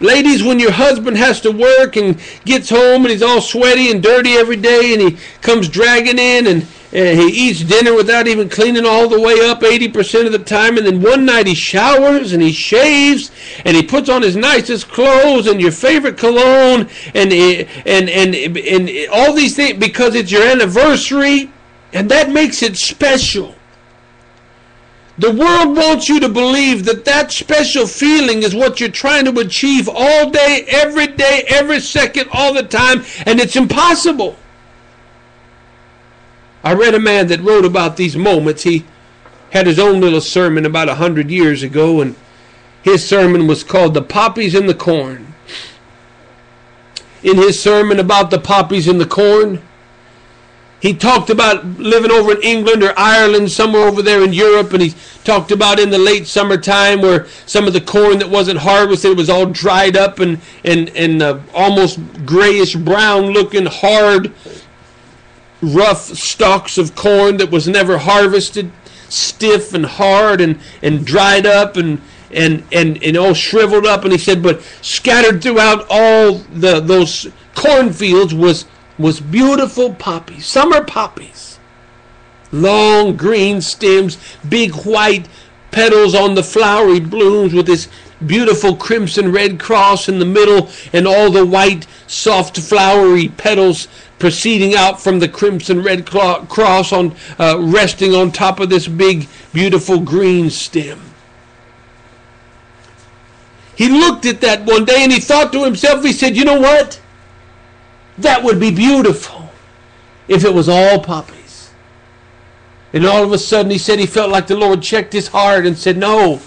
Ladies, 0.00 0.42
when 0.42 0.58
your 0.58 0.72
husband 0.72 1.18
has 1.18 1.42
to 1.42 1.50
work 1.50 1.96
and 1.96 2.18
gets 2.46 2.70
home 2.70 3.02
and 3.02 3.10
he's 3.10 3.22
all 3.22 3.42
sweaty 3.42 3.90
and 3.90 4.02
dirty 4.02 4.32
every 4.32 4.56
day 4.56 4.94
and 4.94 5.02
he 5.02 5.18
comes 5.42 5.68
dragging 5.68 6.18
in 6.18 6.46
and 6.46 6.66
and 6.92 7.20
he 7.20 7.48
eats 7.48 7.60
dinner 7.60 7.94
without 7.94 8.26
even 8.26 8.48
cleaning 8.48 8.84
all 8.84 9.08
the 9.08 9.20
way 9.20 9.34
up 9.48 9.60
80% 9.60 10.26
of 10.26 10.32
the 10.32 10.40
time. 10.40 10.76
And 10.76 10.84
then 10.84 11.00
one 11.00 11.24
night 11.24 11.46
he 11.46 11.54
showers 11.54 12.32
and 12.32 12.42
he 12.42 12.50
shaves 12.50 13.30
and 13.64 13.76
he 13.76 13.82
puts 13.84 14.08
on 14.08 14.22
his 14.22 14.34
nicest 14.34 14.88
clothes 14.88 15.46
and 15.46 15.60
your 15.60 15.70
favorite 15.70 16.18
cologne 16.18 16.88
and, 17.14 17.32
and, 17.32 17.68
and, 17.86 18.34
and, 18.34 18.56
and 18.56 19.08
all 19.12 19.32
these 19.32 19.54
things 19.54 19.78
because 19.78 20.16
it's 20.16 20.32
your 20.32 20.42
anniversary. 20.42 21.52
And 21.92 22.10
that 22.10 22.30
makes 22.30 22.62
it 22.62 22.76
special. 22.76 23.54
The 25.20 25.30
world 25.30 25.76
wants 25.76 26.08
you 26.08 26.18
to 26.20 26.30
believe 26.30 26.86
that 26.86 27.04
that 27.04 27.30
special 27.30 27.86
feeling 27.86 28.42
is 28.42 28.54
what 28.54 28.80
you're 28.80 28.88
trying 28.88 29.26
to 29.26 29.38
achieve 29.40 29.86
all 29.86 30.30
day, 30.30 30.64
every 30.66 31.08
day, 31.08 31.44
every 31.46 31.80
second, 31.80 32.30
all 32.32 32.54
the 32.54 32.62
time, 32.62 33.04
and 33.26 33.38
it's 33.38 33.54
impossible. 33.54 34.36
I 36.64 36.72
read 36.72 36.94
a 36.94 36.98
man 36.98 37.26
that 37.26 37.42
wrote 37.42 37.66
about 37.66 37.98
these 37.98 38.16
moments. 38.16 38.62
He 38.62 38.86
had 39.50 39.66
his 39.66 39.78
own 39.78 40.00
little 40.00 40.22
sermon 40.22 40.64
about 40.64 40.88
a 40.88 40.94
hundred 40.94 41.30
years 41.30 41.62
ago, 41.62 42.00
and 42.00 42.16
his 42.82 43.06
sermon 43.06 43.46
was 43.46 43.62
called 43.62 43.92
The 43.92 44.00
Poppies 44.00 44.54
and 44.54 44.70
the 44.70 44.74
Corn. 44.74 45.34
In 47.22 47.36
his 47.36 47.62
sermon 47.62 48.00
about 48.00 48.30
the 48.30 48.40
poppies 48.40 48.88
and 48.88 48.98
the 48.98 49.04
corn, 49.04 49.60
he 50.80 50.94
talked 50.94 51.28
about 51.28 51.64
living 51.78 52.10
over 52.10 52.32
in 52.32 52.42
England 52.42 52.82
or 52.82 52.98
Ireland, 52.98 53.50
somewhere 53.50 53.82
over 53.82 54.00
there 54.00 54.24
in 54.24 54.32
Europe, 54.32 54.72
and 54.72 54.82
he 54.82 54.94
talked 55.24 55.52
about 55.52 55.78
in 55.78 55.90
the 55.90 55.98
late 55.98 56.26
summertime 56.26 57.02
where 57.02 57.26
some 57.44 57.66
of 57.66 57.74
the 57.74 57.82
corn 57.82 58.18
that 58.18 58.30
wasn't 58.30 58.60
harvested 58.60 59.16
was 59.16 59.28
all 59.28 59.44
dried 59.46 59.96
up 59.96 60.20
and 60.20 60.40
and 60.64 60.88
and 60.96 61.22
uh, 61.22 61.38
almost 61.52 62.00
grayish 62.24 62.74
brown 62.74 63.26
looking, 63.26 63.66
hard, 63.66 64.32
rough 65.60 66.00
stalks 66.00 66.78
of 66.78 66.94
corn 66.94 67.36
that 67.36 67.50
was 67.50 67.68
never 67.68 67.98
harvested, 67.98 68.72
stiff 69.10 69.74
and 69.74 69.84
hard 69.84 70.40
and 70.40 70.58
and 70.82 71.04
dried 71.04 71.44
up 71.44 71.76
and 71.76 72.00
and 72.30 72.64
and 72.72 73.02
and 73.02 73.18
all 73.18 73.34
shriveled 73.34 73.84
up. 73.84 74.04
And 74.04 74.12
he 74.12 74.18
said, 74.18 74.42
but 74.42 74.62
scattered 74.80 75.42
throughout 75.42 75.86
all 75.90 76.34
the 76.34 76.80
those 76.80 77.28
cornfields 77.54 78.32
was 78.32 78.64
was 79.00 79.20
beautiful 79.20 79.94
poppies, 79.94 80.46
summer 80.46 80.84
poppies. 80.84 81.58
Long 82.52 83.16
green 83.16 83.60
stems, 83.60 84.18
big 84.48 84.74
white 84.84 85.28
petals 85.70 86.14
on 86.14 86.34
the 86.34 86.42
flowery 86.42 87.00
blooms 87.00 87.52
with 87.52 87.66
this 87.66 87.88
beautiful 88.26 88.76
crimson 88.76 89.32
red 89.32 89.58
cross 89.58 90.08
in 90.08 90.18
the 90.18 90.24
middle 90.24 90.68
and 90.92 91.06
all 91.06 91.30
the 91.30 91.46
white 91.46 91.86
soft 92.06 92.58
flowery 92.58 93.28
petals 93.28 93.88
proceeding 94.18 94.74
out 94.74 95.00
from 95.00 95.18
the 95.18 95.28
crimson 95.28 95.82
red 95.82 96.04
cross 96.04 96.92
on 96.92 97.14
uh, 97.38 97.56
resting 97.58 98.14
on 98.14 98.30
top 98.30 98.60
of 98.60 98.68
this 98.68 98.86
big 98.86 99.26
beautiful 99.54 99.98
green 99.98 100.50
stem 100.50 101.00
he 103.74 103.88
looked 103.88 104.26
at 104.26 104.42
that 104.42 104.66
one 104.66 104.84
day 104.84 105.02
and 105.02 105.12
he 105.12 105.20
thought 105.20 105.50
to 105.52 105.64
himself 105.64 106.04
he 106.04 106.12
said 106.12 106.36
you 106.36 106.44
know 106.44 106.60
what 106.60 107.00
that 108.22 108.42
would 108.42 108.60
be 108.60 108.70
beautiful 108.70 109.48
if 110.28 110.44
it 110.44 110.52
was 110.52 110.68
all 110.68 111.00
poppies. 111.00 111.70
And 112.92 113.06
all 113.06 113.24
of 113.24 113.32
a 113.32 113.38
sudden 113.38 113.70
he 113.70 113.78
said 113.78 113.98
he 113.98 114.06
felt 114.06 114.30
like 114.30 114.46
the 114.46 114.56
Lord 114.56 114.82
checked 114.82 115.12
his 115.12 115.28
heart 115.28 115.66
and 115.66 115.76
said, 115.76 115.96
No, 115.96 116.40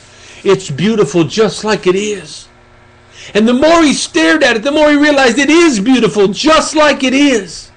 it's 0.43 0.69
beautiful 0.69 1.23
just 1.23 1.63
like 1.63 1.87
it 1.87 1.95
is. 1.95 2.47
And 3.33 3.47
the 3.47 3.53
more 3.53 3.81
he 3.81 3.93
stared 3.93 4.43
at 4.43 4.57
it, 4.57 4.63
the 4.63 4.71
more 4.71 4.89
he 4.89 4.97
realized 4.97 5.37
it 5.37 5.49
is 5.49 5.79
beautiful 5.79 6.27
just 6.27 6.75
like 6.75 7.03
it 7.03 7.13
is. 7.13 7.71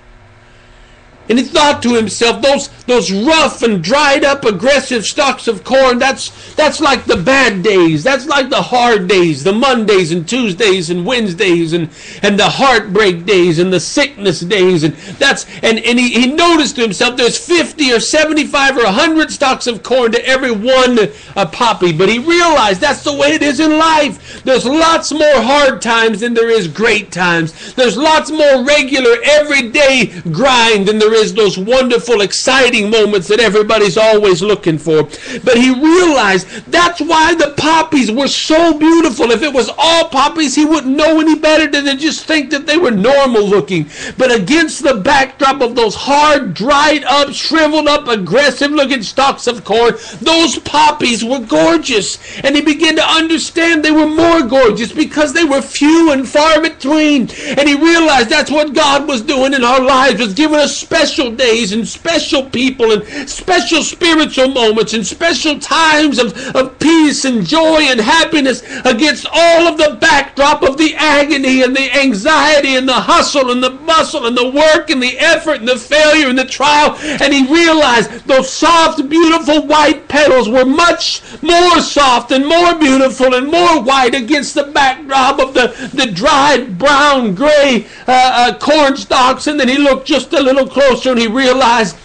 And 1.28 1.38
he 1.38 1.44
thought 1.44 1.82
to 1.82 1.94
himself, 1.94 2.40
those 2.42 2.68
those 2.86 3.10
rough 3.10 3.62
and 3.62 3.82
dried 3.82 4.24
up 4.24 4.44
aggressive 4.44 5.04
stalks 5.04 5.48
of 5.48 5.64
corn, 5.64 5.98
that's 5.98 6.54
that's 6.54 6.80
like 6.80 7.04
the 7.04 7.16
bad 7.16 7.62
days. 7.62 8.04
That's 8.04 8.26
like 8.26 8.48
the 8.48 8.62
hard 8.62 9.08
days, 9.08 9.42
the 9.42 9.52
Mondays 9.52 10.12
and 10.12 10.28
Tuesdays 10.28 10.90
and 10.90 11.04
Wednesdays 11.04 11.72
and, 11.72 11.90
and 12.22 12.38
the 12.38 12.48
heartbreak 12.48 13.24
days 13.26 13.58
and 13.58 13.72
the 13.72 13.80
sickness 13.80 14.40
days. 14.40 14.84
And 14.84 14.94
that's 15.18 15.46
and, 15.62 15.78
and 15.80 15.98
he, 15.98 16.10
he 16.10 16.32
noticed 16.32 16.76
to 16.76 16.82
himself 16.82 17.16
there's 17.16 17.38
50 17.38 17.92
or 17.92 18.00
75 18.00 18.76
or 18.76 18.84
100 18.84 19.30
stalks 19.32 19.66
of 19.66 19.82
corn 19.82 20.12
to 20.12 20.24
every 20.24 20.52
one 20.52 20.98
uh, 21.34 21.46
poppy. 21.46 21.92
But 21.92 22.08
he 22.08 22.18
realized 22.18 22.80
that's 22.80 23.02
the 23.02 23.12
way 23.12 23.32
it 23.32 23.42
is 23.42 23.58
in 23.58 23.78
life. 23.78 24.42
There's 24.44 24.64
lots 24.64 25.12
more 25.12 25.42
hard 25.42 25.82
times 25.82 26.20
than 26.20 26.34
there 26.34 26.50
is 26.50 26.68
great 26.68 27.10
times. 27.10 27.74
There's 27.74 27.96
lots 27.96 28.30
more 28.30 28.62
regular, 28.62 29.16
everyday 29.24 30.12
grind 30.30 30.86
than 30.86 30.98
there 30.98 31.15
is 31.16 31.34
those 31.34 31.58
wonderful, 31.58 32.20
exciting 32.20 32.90
moments 32.90 33.28
that 33.28 33.40
everybody's 33.40 33.96
always 33.96 34.42
looking 34.42 34.78
for. 34.78 35.04
But 35.44 35.56
he 35.56 35.72
realized 35.72 36.46
that's 36.70 37.00
why 37.00 37.34
the 37.34 37.54
poppies 37.56 38.10
were 38.10 38.28
so 38.28 38.78
beautiful. 38.78 39.30
If 39.30 39.42
it 39.42 39.52
was 39.52 39.70
all 39.76 40.08
poppies, 40.08 40.54
he 40.54 40.64
wouldn't 40.64 40.96
know 40.96 41.20
any 41.20 41.38
better 41.38 41.66
than 41.66 41.84
to 41.84 41.96
just 41.96 42.24
think 42.26 42.50
that 42.50 42.66
they 42.66 42.76
were 42.76 42.90
normal 42.90 43.46
looking. 43.46 43.88
But 44.18 44.32
against 44.32 44.82
the 44.82 44.94
backdrop 44.94 45.60
of 45.60 45.74
those 45.74 45.94
hard, 45.94 46.54
dried 46.54 47.04
up, 47.04 47.32
shriveled 47.32 47.88
up, 47.88 48.08
aggressive 48.08 48.70
looking 48.70 49.02
stalks 49.02 49.46
of 49.46 49.64
corn, 49.64 49.94
those 50.20 50.58
poppies 50.60 51.24
were 51.24 51.40
gorgeous. 51.40 52.18
And 52.40 52.54
he 52.54 52.62
began 52.62 52.96
to 52.96 53.04
understand 53.04 53.84
they 53.84 53.90
were 53.90 54.06
more 54.06 54.42
gorgeous 54.42 54.92
because 54.92 55.32
they 55.32 55.44
were 55.44 55.62
few 55.62 56.12
and 56.12 56.28
far 56.28 56.60
between. 56.60 57.22
And 57.56 57.68
he 57.68 57.74
realized 57.74 58.28
that's 58.28 58.50
what 58.50 58.74
God 58.74 59.06
was 59.08 59.22
doing 59.22 59.54
in 59.54 59.64
our 59.64 59.80
lives, 59.80 60.20
was 60.20 60.34
giving 60.34 60.58
us 60.58 60.76
special 60.76 61.05
special 61.06 61.30
days 61.30 61.72
and 61.72 61.86
special 61.86 62.42
people 62.50 62.90
and 62.90 63.28
special 63.28 63.80
spiritual 63.80 64.48
moments 64.48 64.92
and 64.92 65.06
special 65.06 65.56
times 65.60 66.18
of, 66.18 66.36
of 66.56 66.76
peace 66.80 67.24
and 67.24 67.46
joy 67.46 67.78
and 67.82 68.00
happiness 68.00 68.62
against 68.84 69.24
all 69.32 69.68
of 69.68 69.78
the 69.78 69.96
backdrop 70.00 70.64
of 70.64 70.76
the 70.76 70.94
agony 70.96 71.62
and 71.62 71.76
the 71.76 71.96
anxiety 71.96 72.74
and 72.74 72.88
the 72.88 72.92
hustle 72.92 73.52
and 73.52 73.62
the 73.62 73.70
bustle 73.70 74.26
and 74.26 74.36
the 74.36 74.50
work 74.50 74.90
and 74.90 75.00
the 75.00 75.16
effort 75.20 75.60
and 75.60 75.68
the 75.68 75.78
failure 75.78 76.28
and 76.28 76.38
the 76.38 76.44
trial. 76.44 76.96
And 77.00 77.32
he 77.32 77.46
realized 77.46 78.10
those 78.26 78.50
soft, 78.50 79.08
beautiful 79.08 79.64
white 79.64 80.08
petals 80.08 80.48
were 80.48 80.66
much 80.66 81.22
more 81.40 81.80
soft 81.80 82.32
and 82.32 82.44
more 82.44 82.74
beautiful 82.74 83.32
and 83.34 83.46
more 83.46 83.80
white 83.80 84.16
against 84.16 84.54
the 84.54 84.64
backdrop 84.64 85.38
of 85.38 85.54
the, 85.54 85.68
the 85.94 86.10
dried 86.10 86.78
brown, 86.78 87.36
gray 87.36 87.86
uh, 88.08 88.12
uh, 88.52 88.58
corn 88.58 88.96
stalks. 88.96 89.46
And 89.46 89.60
then 89.60 89.68
he 89.68 89.78
looked 89.78 90.06
just 90.06 90.32
a 90.32 90.40
little 90.40 90.66
closer 90.66 90.95
closer 90.96 91.10
and 91.10 91.20
he 91.20 91.26
realized 91.26 91.96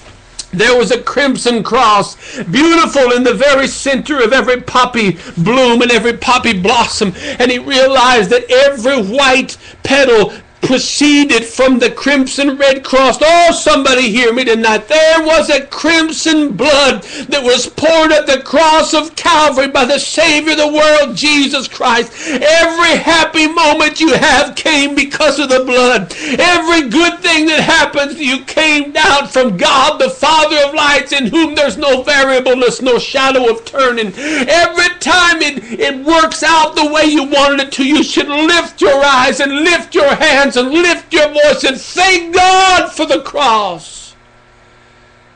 there 0.53 0.77
was 0.77 0.91
a 0.91 1.01
crimson 1.01 1.63
cross, 1.63 2.15
beautiful 2.43 3.13
in 3.13 3.23
the 3.23 3.33
very 3.33 3.67
center 3.67 4.21
of 4.21 4.33
every 4.33 4.59
poppy 4.59 5.17
bloom 5.37 5.81
and 5.81 5.91
every 5.91 6.17
poppy 6.17 6.59
blossom. 6.59 7.13
And 7.39 7.49
he 7.49 7.57
realized 7.57 8.29
that 8.31 8.51
every 8.51 9.01
white 9.01 9.57
petal 9.83 10.33
proceeded 10.61 11.43
from 11.43 11.79
the 11.79 11.91
crimson 11.91 12.57
red 12.57 12.83
cross. 12.83 13.17
Oh, 13.21 13.51
somebody 13.51 14.11
hear 14.11 14.33
me 14.33 14.45
tonight. 14.45 14.87
There 14.87 15.25
was 15.25 15.49
a 15.49 15.65
crimson 15.65 16.55
blood 16.55 17.03
that 17.29 17.43
was 17.43 17.67
poured 17.67 18.11
at 18.11 18.27
the 18.27 18.41
cross 18.43 18.93
of 18.93 19.15
Calvary 19.15 19.67
by 19.67 19.85
the 19.85 19.99
Savior 19.99 20.51
of 20.51 20.57
the 20.57 20.67
world, 20.67 21.17
Jesus 21.17 21.67
Christ. 21.67 22.11
Every 22.27 22.97
happy 22.97 23.47
moment 23.47 23.99
you 23.99 24.13
have 24.13 24.55
came 24.55 24.95
because 24.95 25.39
of 25.39 25.49
the 25.49 25.63
blood. 25.65 26.13
Every 26.39 26.89
good 26.89 27.19
thing 27.19 27.47
that 27.47 27.61
happens 27.61 28.19
you 28.19 28.43
came 28.45 28.91
down 28.91 29.27
from 29.27 29.57
God, 29.57 29.99
the 29.99 30.09
Father 30.09 30.57
of 30.67 30.73
lights, 30.73 31.11
in 31.11 31.27
whom 31.27 31.55
there's 31.55 31.77
no 31.77 32.03
variableness, 32.03 32.81
no 32.81 32.99
shadow 32.99 33.49
of 33.49 33.65
turning. 33.65 34.13
Every 34.15 34.89
time 34.99 35.41
it, 35.41 35.79
it 35.79 36.05
works 36.05 36.43
out 36.43 36.75
the 36.75 36.91
way 36.91 37.05
you 37.05 37.23
wanted 37.23 37.67
it 37.67 37.71
to, 37.73 37.85
you 37.85 38.03
should 38.03 38.27
lift 38.27 38.81
your 38.81 39.03
eyes 39.03 39.39
and 39.39 39.51
lift 39.51 39.95
your 39.95 40.13
hands 40.15 40.50
hands 40.51 40.57
and 40.57 40.73
lift 40.73 41.13
your 41.13 41.29
voice 41.29 41.63
and 41.63 41.79
thank 41.79 42.33
God 42.33 42.91
for 42.91 43.05
the 43.05 43.21
cross. 43.21 44.15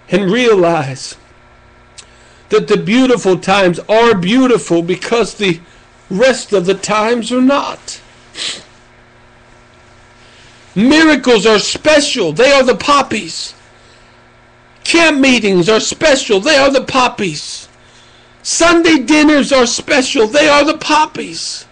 And 0.10 0.32
realize 0.32 1.18
that 2.50 2.68
the 2.68 2.78
beautiful 2.78 3.40
times 3.40 3.80
are 3.90 4.16
beautiful 4.16 4.82
because 4.82 5.36
the 5.36 5.60
rest 6.10 6.54
of 6.54 6.66
the 6.66 6.76
times 6.76 7.32
are 7.32 7.42
not. 7.42 8.02
Miracles 10.76 11.46
are 11.46 11.60
special. 11.60 12.34
They 12.34 12.52
are 12.52 12.64
the 12.64 12.76
poppies. 12.76 13.56
Camp 14.84 15.20
meetings 15.20 15.68
are 15.70 15.80
special. 15.80 16.40
They 16.40 16.58
are 16.58 16.70
the 16.70 16.84
poppies. 16.84 17.68
Sunday 18.44 19.00
dinners 19.00 19.52
are 19.52 19.66
special. 19.66 20.28
They 20.28 20.48
are 20.48 20.64
the 20.64 20.78
poppies. 20.78 21.66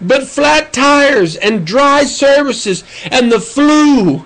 But 0.00 0.26
flat 0.26 0.72
tires 0.72 1.36
and 1.36 1.66
dry 1.66 2.04
services 2.04 2.84
and 3.10 3.30
the 3.30 3.40
flu 3.40 4.24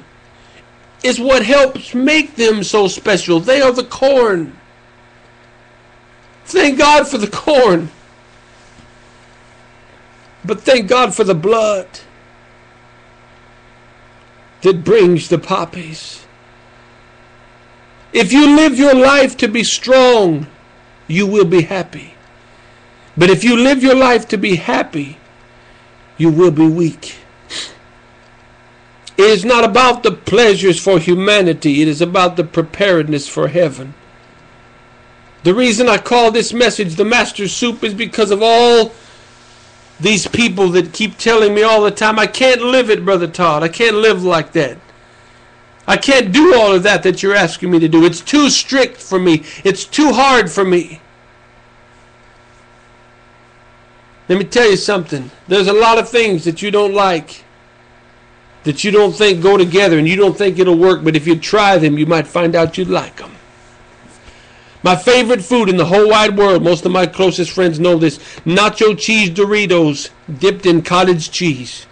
is 1.02 1.20
what 1.20 1.44
helps 1.44 1.94
make 1.94 2.36
them 2.36 2.62
so 2.62 2.88
special. 2.88 3.40
They 3.40 3.60
are 3.60 3.72
the 3.72 3.84
corn. 3.84 4.56
Thank 6.44 6.78
God 6.78 7.06
for 7.06 7.18
the 7.18 7.28
corn. 7.28 7.90
But 10.44 10.62
thank 10.62 10.88
God 10.88 11.14
for 11.14 11.24
the 11.24 11.34
blood 11.34 11.86
that 14.62 14.82
brings 14.82 15.28
the 15.28 15.38
poppies. 15.38 16.26
If 18.12 18.32
you 18.32 18.56
live 18.56 18.78
your 18.78 18.94
life 18.94 19.36
to 19.38 19.48
be 19.48 19.62
strong, 19.62 20.46
you 21.06 21.26
will 21.26 21.44
be 21.44 21.62
happy. 21.62 22.14
But 23.16 23.30
if 23.30 23.44
you 23.44 23.56
live 23.56 23.82
your 23.82 23.94
life 23.94 24.26
to 24.28 24.38
be 24.38 24.56
happy, 24.56 25.17
you 26.18 26.30
will 26.30 26.50
be 26.50 26.66
weak. 26.66 27.16
It 29.16 29.24
is 29.24 29.44
not 29.44 29.64
about 29.64 30.02
the 30.02 30.12
pleasures 30.12 30.78
for 30.78 30.98
humanity, 30.98 31.82
it 31.82 31.88
is 31.88 32.02
about 32.02 32.36
the 32.36 32.44
preparedness 32.44 33.28
for 33.28 33.48
heaven. 33.48 33.94
The 35.44 35.54
reason 35.54 35.88
I 35.88 35.98
call 35.98 36.30
this 36.30 36.52
message 36.52 36.96
the 36.96 37.04
Master 37.04 37.48
Soup 37.48 37.82
is 37.82 37.94
because 37.94 38.30
of 38.30 38.42
all 38.42 38.92
these 40.00 40.28
people 40.28 40.68
that 40.70 40.92
keep 40.92 41.16
telling 41.16 41.54
me 41.54 41.62
all 41.62 41.82
the 41.82 41.90
time, 41.90 42.18
I 42.18 42.26
can't 42.26 42.60
live 42.60 42.90
it, 42.90 43.04
Brother 43.04 43.26
Todd. 43.26 43.62
I 43.62 43.68
can't 43.68 43.96
live 43.96 44.22
like 44.22 44.52
that. 44.52 44.78
I 45.86 45.96
can't 45.96 46.32
do 46.32 46.54
all 46.54 46.72
of 46.72 46.82
that 46.82 47.02
that 47.04 47.22
you're 47.22 47.34
asking 47.34 47.70
me 47.70 47.78
to 47.78 47.88
do. 47.88 48.04
It's 48.04 48.20
too 48.20 48.50
strict 48.50 48.98
for 48.98 49.18
me. 49.18 49.42
It's 49.64 49.84
too 49.84 50.12
hard 50.12 50.50
for 50.50 50.64
me. 50.64 51.00
Let 54.28 54.38
me 54.38 54.44
tell 54.44 54.70
you 54.70 54.76
something. 54.76 55.30
There's 55.46 55.68
a 55.68 55.72
lot 55.72 55.98
of 55.98 56.08
things 56.08 56.44
that 56.44 56.60
you 56.60 56.70
don't 56.70 56.94
like 56.94 57.44
that 58.64 58.84
you 58.84 58.90
don't 58.90 59.12
think 59.12 59.42
go 59.42 59.56
together 59.56 59.98
and 59.98 60.06
you 60.06 60.16
don't 60.16 60.36
think 60.36 60.58
it'll 60.58 60.76
work, 60.76 61.02
but 61.02 61.16
if 61.16 61.26
you 61.26 61.36
try 61.36 61.78
them, 61.78 61.96
you 61.96 62.06
might 62.06 62.26
find 62.26 62.54
out 62.54 62.76
you 62.76 62.84
like 62.84 63.16
them. 63.16 63.32
My 64.82 64.94
favorite 64.94 65.42
food 65.42 65.68
in 65.68 65.76
the 65.76 65.86
whole 65.86 66.08
wide 66.08 66.36
world, 66.36 66.62
most 66.62 66.84
of 66.84 66.92
my 66.92 67.06
closest 67.06 67.50
friends 67.50 67.80
know 67.80 67.96
this 67.96 68.18
nacho 68.44 68.96
cheese 68.98 69.30
Doritos 69.30 70.10
dipped 70.38 70.66
in 70.66 70.82
cottage 70.82 71.30
cheese. 71.30 71.86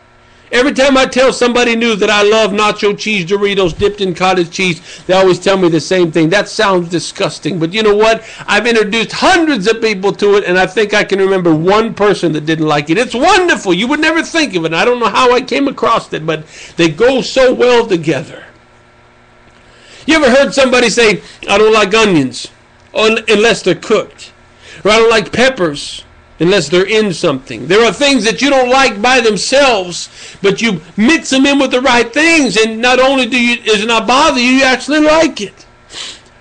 Every 0.57 0.73
time 0.73 0.97
I 0.97 1.05
tell 1.05 1.35
somebody 1.35 1.77
new 1.77 1.97
that 1.97 2.09
I 2.09 2.23
love 2.23 2.51
nacho 2.51 2.99
cheese 2.99 3.27
Doritos 3.27 3.77
dipped 3.77 4.01
in 4.01 4.15
cottage 4.15 4.51
cheese, 4.51 4.81
they 5.05 5.13
always 5.13 5.39
tell 5.39 5.59
me 5.59 5.69
the 5.69 5.81
same 5.81 6.11
thing. 6.11 6.31
That 6.31 6.49
sounds 6.49 6.89
disgusting. 6.89 7.59
But 7.59 7.75
you 7.75 7.83
know 7.83 7.95
what? 7.95 8.25
I've 8.47 8.67
introduced 8.67 9.13
hundreds 9.13 9.67
of 9.67 9.83
people 9.83 10.13
to 10.13 10.37
it, 10.37 10.45
and 10.45 10.59
I 10.59 10.67
think 10.67 10.95
I 10.95 11.05
can 11.05 11.19
remember 11.19 11.55
one 11.55 11.93
person 11.93 12.33
that 12.33 12.47
didn't 12.47 12.67
like 12.67 12.89
it. 12.89 12.97
It's 12.97 13.15
wonderful. 13.15 13.75
You 13.75 13.87
would 13.89 14.01
never 14.01 14.23
think 14.23 14.55
of 14.55 14.65
it. 14.65 14.73
I 14.73 14.87
don't 14.87 14.99
know 14.99 15.11
how 15.11 15.31
I 15.31 15.43
came 15.43 15.69
across 15.69 16.11
it, 16.15 16.25
but 16.25 16.47
they 16.79 16.89
go 16.89 17.21
so 17.21 17.53
well 17.53 17.87
together. 17.87 18.43
You 20.07 20.17
ever 20.17 20.31
heard 20.31 20.55
somebody 20.55 20.89
say, 20.89 21.21
I 21.51 21.59
don't 21.59 21.75
like 21.75 21.93
onions 21.93 22.49
unless 22.95 23.61
they're 23.61 23.75
cooked? 23.75 24.33
Or 24.87 24.91
I 24.91 24.97
don't 24.97 25.11
like 25.11 25.33
peppers 25.35 26.06
unless 26.41 26.69
they're 26.69 26.87
in 26.87 27.13
something. 27.13 27.67
There 27.67 27.85
are 27.85 27.93
things 27.93 28.25
that 28.25 28.43
you 28.43 28.51
don't 28.51 28.71
like 28.71 29.01
by 29.01 29.21
themselves, 29.21 30.09
but 30.43 30.63
you 30.63 30.81
mix 30.97 31.31
them 31.31 31.47
in 31.47 31.59
with 31.59 31.71
the 31.71 31.81
right 31.81 32.13
things, 32.13 32.57
and 32.57 32.81
not 32.81 32.99
only 32.99 33.27
do 33.27 33.41
you 33.41 33.63
does 33.63 33.83
it 33.83 33.87
not 33.87 34.07
bother 34.07 34.41
you, 34.41 34.51
you 34.51 34.65
actually 34.65 35.01
like 35.01 35.41
it. 35.41 35.66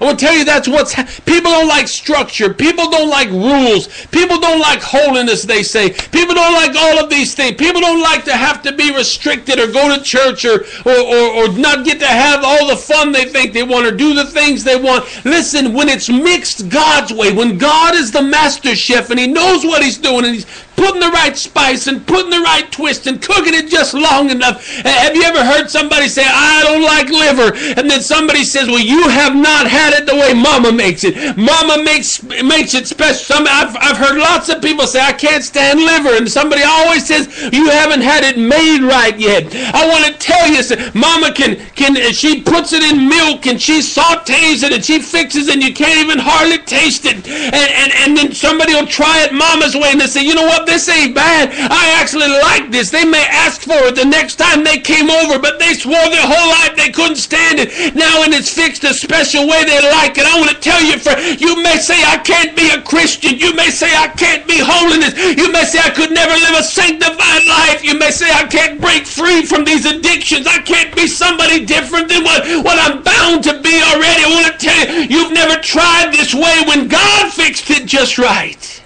I 0.02 0.12
to 0.12 0.18
tell 0.18 0.36
you 0.36 0.44
that's 0.44 0.68
what's 0.68 0.94
ha- 0.94 1.08
people 1.26 1.52
don't 1.52 1.68
like 1.68 1.88
structure. 1.88 2.54
People 2.54 2.90
don't 2.90 3.10
like 3.10 3.30
rules. 3.30 3.88
People 4.08 4.40
don't 4.40 4.60
like 4.60 4.82
holiness. 4.82 5.44
They 5.44 5.64
say 5.64 5.92
people 5.92 6.36
don't 6.36 6.54
like 6.54 6.76
all 6.76 7.04
of 7.04 7.10
these 7.10 7.34
things. 7.34 7.56
People 7.56 7.82
don't 7.82 8.02
like 8.02 8.26
to 8.26 8.34
have 8.34 8.62
to 8.64 8.74
be 8.74 8.94
restricted 8.94 9.58
or 9.58 9.72
go 9.72 9.96
to 9.96 10.04
church 10.04 10.44
or 10.44 10.66
or, 10.86 11.00
or, 11.00 11.46
or 11.46 11.58
not 11.58 11.86
get 11.86 12.00
to 12.00 12.08
have 12.08 12.44
all 12.44 12.68
the 12.68 12.76
fun 12.76 13.12
they 13.12 13.26
think 13.26 13.54
they 13.54 13.64
want 13.64 13.86
or 13.86 13.92
do 13.92 14.14
the 14.14 14.26
things 14.26 14.64
they 14.64 14.80
want. 14.80 15.06
Listen, 15.26 15.74
when 15.74 15.88
it's 15.88 16.10
mixed 16.10 16.70
God's 16.70 17.14
way, 17.14 17.32
when 17.32 17.58
God 17.58 17.96
is 17.96 18.12
the 18.12 18.22
master 18.22 18.76
chef 18.76 19.10
and 19.12 19.20
He 19.20 19.28
knows 19.28 19.64
what 19.64 19.82
He's 19.82 19.98
doing 19.98 20.26
and 20.26 20.36
He's 20.36 20.46
putting 20.76 21.00
the 21.00 21.10
right 21.10 21.38
spice 21.38 21.88
and 21.88 22.06
putting 22.06 22.30
the 22.30 22.40
right 22.40 22.70
twist 22.72 23.08
and 23.08 23.22
cooking 23.22 23.54
it 23.54 23.70
just 23.70 23.94
long 23.94 24.30
enough. 24.30 24.66
Have 24.84 25.16
you 25.16 25.24
ever 25.24 25.44
heard 25.44 25.70
somebody 25.70 26.08
say, 26.08 26.24
I 26.26 26.64
don't 26.64 26.84
like 26.84 27.10
liver? 27.10 27.56
And 27.80 27.90
then 27.90 28.02
somebody 28.02 28.44
says, 28.44 28.68
Well, 28.68 28.80
you 28.80 29.08
have 29.10 29.36
not 29.36 29.68
had 29.68 29.85
it 29.94 30.06
the 30.06 30.16
way 30.16 30.34
Mama 30.34 30.72
makes 30.72 31.04
it. 31.04 31.16
Mama 31.38 31.84
makes 31.84 32.22
makes 32.24 32.74
it 32.74 32.88
special. 32.88 33.16
Some, 33.16 33.48
I've, 33.48 33.76
I've 33.78 33.98
heard 33.98 34.18
lots 34.18 34.50
of 34.50 34.62
people 34.62 34.88
say, 34.88 35.00
I 35.00 35.14
can't 35.14 35.44
stand 35.44 35.80
liver. 35.80 36.18
And 36.18 36.30
somebody 36.30 36.64
always 36.64 37.06
says, 37.06 37.28
You 37.54 37.70
haven't 37.70 38.02
had 38.02 38.24
it 38.24 38.38
made 38.38 38.82
right 38.82 39.18
yet. 39.18 39.48
I 39.74 39.88
want 39.88 40.06
to 40.06 40.14
tell 40.20 40.48
you, 40.48 40.62
Mama 40.94 41.32
can, 41.34 41.58
can 41.76 41.96
she 42.14 42.42
puts 42.42 42.74
it 42.74 42.84
in 42.84 43.08
milk 43.08 43.48
and 43.48 43.62
she 43.62 43.80
sautés 43.80 44.64
it 44.64 44.74
and 44.74 44.84
she 44.84 45.00
fixes 45.00 45.48
it 45.48 45.56
and 45.56 45.64
you 45.64 45.74
can't 45.74 46.00
even 46.00 46.20
hardly 46.20 46.58
taste 46.60 47.06
it. 47.06 47.16
And, 47.28 47.54
and, 47.56 47.92
and 47.94 48.18
then 48.18 48.34
somebody 48.34 48.74
will 48.74 48.88
try 48.88 49.24
it 49.24 49.34
Mama's 49.34 49.76
way 49.76 49.92
and 49.92 50.02
they 50.02 50.08
say, 50.08 50.24
You 50.24 50.36
know 50.36 50.46
what? 50.46 50.66
this 50.66 50.90
ain't 50.90 51.16
bad. 51.16 51.54
I 51.72 52.02
actually 52.02 52.28
like 52.28 52.72
this. 52.72 52.92
They 52.92 53.06
may 53.06 53.26
ask 53.30 53.62
for 53.62 53.78
it 53.88 53.96
the 53.96 54.06
next 54.06 54.36
time 54.36 54.64
they 54.64 54.78
came 54.78 55.10
over, 55.10 55.40
but 55.40 55.60
they 55.60 55.74
swore 55.74 56.10
their 56.10 56.26
whole 56.26 56.50
life 56.52 56.76
they 56.76 56.92
couldn't 56.92 57.18
stand 57.18 57.60
it. 57.60 57.96
Now 57.96 58.22
when 58.22 58.34
it's 58.34 58.52
fixed 58.52 58.84
a 58.84 58.94
special 58.94 59.48
way 59.48 59.64
they 59.64 59.75
like 59.84 60.18
it, 60.18 60.26
I 60.26 60.40
want 60.40 60.52
to 60.52 60.60
tell 60.60 60.82
you, 60.84 60.98
for 60.98 61.18
you 61.20 61.62
may 61.62 61.78
say 61.78 62.02
I 62.04 62.18
can't 62.18 62.56
be 62.56 62.70
a 62.70 62.82
Christian. 62.82 63.38
You 63.38 63.54
may 63.56 63.70
say 63.70 63.88
I 63.96 64.08
can't 64.08 64.48
be 64.48 64.60
holiness. 64.60 65.18
You 65.36 65.52
may 65.52 65.64
say 65.66 65.80
I 65.80 65.90
could 65.90 66.12
never 66.12 66.34
live 66.34 66.60
a 66.60 66.64
sanctified 66.64 67.46
life. 67.46 67.84
You 67.84 67.98
may 67.98 68.12
say 68.12 68.32
I 68.32 68.46
can't 68.48 68.80
break 68.80 69.06
free 69.06 69.44
from 69.44 69.66
these 69.66 69.86
addictions. 69.86 70.48
I 70.48 70.62
can't 70.62 70.96
be 70.96 71.08
somebody 71.08 71.66
different 71.66 72.10
than 72.10 72.24
what, 72.24 72.46
what 72.64 72.80
I'm 72.80 73.04
bound 73.04 73.44
to 73.46 73.60
be 73.62 73.76
already. 73.82 74.24
I 74.24 74.32
want 74.32 74.48
to 74.48 74.66
tell 74.66 74.88
you, 74.88 75.08
you've 75.10 75.34
never 75.34 75.60
tried 75.62 76.12
this 76.12 76.34
way 76.34 76.64
when 76.68 76.88
God 76.88 77.32
fixed 77.34 77.70
it 77.70 77.86
just 77.86 78.18
right 78.18 78.82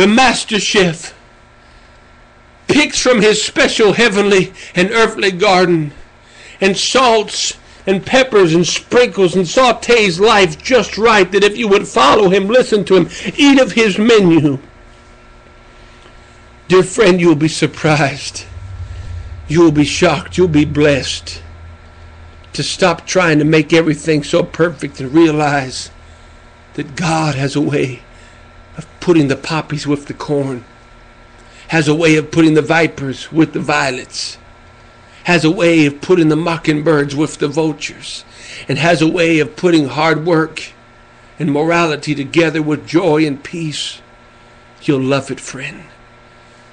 the 0.00 0.06
master 0.06 0.58
chef, 0.58 1.14
picks 2.66 2.98
from 2.98 3.20
his 3.20 3.44
special 3.44 3.92
heavenly 3.92 4.50
and 4.74 4.90
earthly 4.92 5.30
garden 5.30 5.92
and 6.58 6.74
salts 6.74 7.58
and 7.90 8.06
peppers 8.06 8.54
and 8.54 8.66
sprinkles 8.66 9.34
and 9.34 9.44
sautés 9.44 10.20
life 10.20 10.62
just 10.62 10.96
right 10.96 11.30
that 11.32 11.44
if 11.44 11.58
you 11.58 11.68
would 11.68 11.88
follow 11.88 12.30
him, 12.30 12.46
listen 12.46 12.84
to 12.84 12.96
him, 12.96 13.08
eat 13.36 13.60
of 13.60 13.72
his 13.72 13.98
menu. 13.98 14.58
Dear 16.68 16.84
friend, 16.84 17.20
you'll 17.20 17.34
be 17.34 17.48
surprised. 17.48 18.44
You'll 19.48 19.72
be 19.72 19.84
shocked. 19.84 20.38
You'll 20.38 20.48
be 20.48 20.64
blessed 20.64 21.42
to 22.52 22.62
stop 22.62 23.06
trying 23.06 23.38
to 23.38 23.44
make 23.44 23.72
everything 23.72 24.22
so 24.22 24.44
perfect 24.44 25.00
and 25.00 25.12
realize 25.12 25.90
that 26.74 26.96
God 26.96 27.34
has 27.34 27.56
a 27.56 27.60
way 27.60 28.02
of 28.76 28.86
putting 29.00 29.28
the 29.28 29.36
poppies 29.36 29.86
with 29.86 30.06
the 30.06 30.14
corn, 30.14 30.64
has 31.68 31.88
a 31.88 31.94
way 31.94 32.16
of 32.16 32.30
putting 32.30 32.54
the 32.54 32.62
vipers 32.62 33.32
with 33.32 33.52
the 33.52 33.60
violets, 33.60 34.38
has 35.24 35.44
a 35.44 35.50
way 35.50 35.86
of 35.86 36.00
putting 36.00 36.28
the 36.28 36.36
mockingbirds 36.36 37.14
with 37.14 37.38
the 37.38 37.48
vultures, 37.48 38.24
and 38.68 38.78
has 38.78 39.02
a 39.02 39.08
way 39.08 39.38
of 39.38 39.56
putting 39.56 39.88
hard 39.88 40.24
work 40.26 40.72
and 41.38 41.52
morality 41.52 42.14
together 42.14 42.62
with 42.62 42.86
joy 42.86 43.26
and 43.26 43.42
peace. 43.42 44.00
You'll 44.82 45.02
love 45.02 45.30
it, 45.30 45.40
friend. 45.40 45.84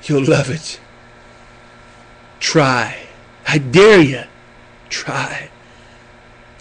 You'll 0.03 0.25
love 0.25 0.49
it. 0.49 0.79
Try. 2.39 2.97
I 3.47 3.57
dare 3.57 4.01
you. 4.01 4.23
Try 4.89 5.49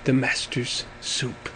the 0.07 0.13
Master's 0.13 0.85
soup. 1.01 1.49